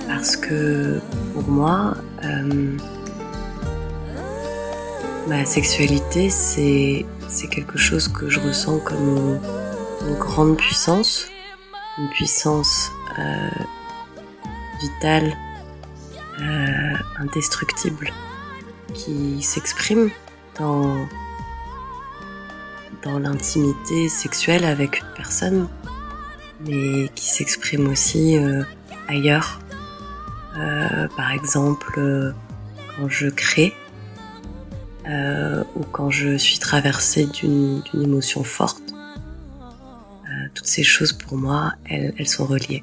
parce 0.08 0.36
que 0.36 1.00
pour 1.34 1.48
moi, 1.48 1.94
euh, 2.24 2.76
ma 5.28 5.44
sexualité 5.44 6.28
c'est 6.30 7.04
quelque 7.50 7.78
chose 7.78 8.08
que 8.08 8.28
je 8.28 8.40
ressens 8.40 8.78
comme 8.80 9.38
une, 10.08 10.18
grande 10.18 10.56
puissance, 10.56 11.28
une 11.98 12.08
puissance 12.08 12.90
vitale, 14.80 15.32
euh, 16.40 16.94
indestructible, 17.18 18.12
qui 18.94 19.42
s'exprime 19.42 20.10
dans, 20.58 21.06
dans 23.02 23.18
l'intimité 23.18 24.08
sexuelle 24.08 24.64
avec 24.64 25.00
une 25.00 25.08
personne, 25.16 25.68
mais 26.60 27.08
qui 27.14 27.26
s'exprime 27.26 27.88
aussi 27.88 28.36
euh, 28.36 28.62
ailleurs. 29.08 29.60
Euh, 30.56 31.08
par 31.16 31.32
exemple, 31.32 31.94
euh, 31.98 32.32
quand 32.96 33.08
je 33.08 33.28
crée, 33.28 33.74
ou 35.76 35.84
quand 35.92 36.10
je 36.10 36.36
suis 36.36 36.58
traversée 36.58 37.26
d'une 37.26 37.80
émotion 37.94 38.42
forte. 38.42 38.82
Toutes 40.54 40.66
ces 40.66 40.82
choses 40.82 41.12
pour 41.12 41.36
moi, 41.36 41.74
elles, 41.84 42.12
elles 42.18 42.26
sont 42.26 42.44
reliées. 42.44 42.82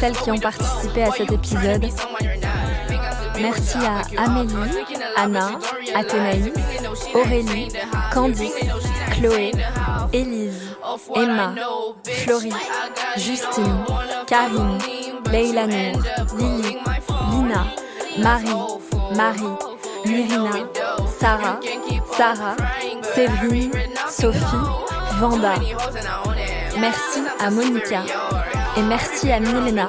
Celles 0.00 0.16
qui 0.16 0.30
ont 0.30 0.38
participé 0.38 1.02
à 1.02 1.10
cet 1.10 1.30
épisode. 1.30 1.86
Merci 3.38 3.76
à 3.78 4.22
Amélie, 4.22 4.54
Anna, 5.16 5.50
Athénaïs, 5.94 6.52
Aurélie, 7.14 7.68
Candice, 8.12 8.54
Chloé, 9.12 9.52
Élise, 10.12 10.74
Emma, 11.14 11.54
Florie, 12.24 12.52
Justine, 13.16 13.84
Karine, 14.26 14.78
Leila 15.30 15.66
Nour, 15.66 16.02
Lily, 16.38 16.78
Lina, 17.30 17.66
Marie, 18.18 18.48
Marie, 19.14 19.56
Myrina, 20.06 20.50
Sarah, 21.18 21.60
Sarah, 22.16 22.56
Séverine, 23.14 23.70
Sophie, 24.08 24.40
Vanda. 25.18 25.54
Merci 26.78 27.20
à 27.38 27.50
Monica 27.50 28.04
et 28.76 28.82
merci 28.82 29.30
à 29.32 29.40
Milena. 29.40 29.88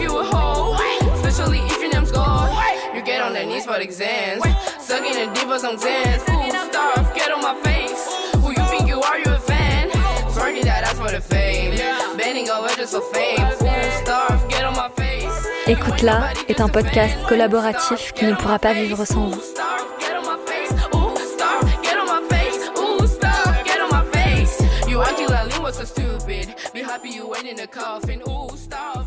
You 0.00 0.16
a 0.16 0.24
hoe. 0.24 0.76
Especially 1.16 1.58
if 1.58 1.82
your 1.82 1.92
name's 1.92 2.12
God. 2.12 2.50
You 2.94 3.02
get 3.02 3.20
on 3.20 3.32
their 3.32 3.44
knees 3.44 3.64
for 3.66 3.74
the 3.74 3.82
exams. 3.82 4.42
Sucking 4.78 5.16
a 5.16 5.34
dick 5.34 5.44
for 5.44 5.58
some 5.58 5.76
tens. 5.76 6.22
Ooh, 6.22 6.70
stop, 6.70 7.14
get 7.16 7.32
on 7.32 7.42
my 7.42 7.54
face. 7.64 8.06
Who 8.36 8.50
you 8.50 8.64
think 8.70 8.88
you 8.88 9.00
are, 9.00 9.18
you 9.18 9.32
a 9.32 9.40
fan? 9.40 9.90
Twerking 10.30 10.62
that 10.62 10.84
ass 10.84 10.94
for 10.94 11.10
the 11.10 11.20
fame. 11.20 11.76
Bending 12.16 12.48
over 12.48 12.68
just 12.76 12.94
for 12.94 13.02
fame. 13.12 13.44
Ooh, 13.44 14.02
stop, 14.02 14.48
get 14.48 14.64
on 14.64 14.74
my 14.74 14.88
face. 14.96 15.48
Écoute-la 15.66 16.30
est 16.48 16.60
un 16.60 16.68
podcast 16.68 17.16
collaboratif 17.28 18.12
qui 18.12 18.24
ne 18.24 18.34
pourra 18.34 18.58
pas 18.58 18.72
vivre 18.72 19.04
sans 19.04 19.26
vous. 19.26 19.42
In 27.48 27.60
a 27.60 27.66
coffin. 27.66 28.22
Ooh, 28.28 28.50
stop. 28.56 28.97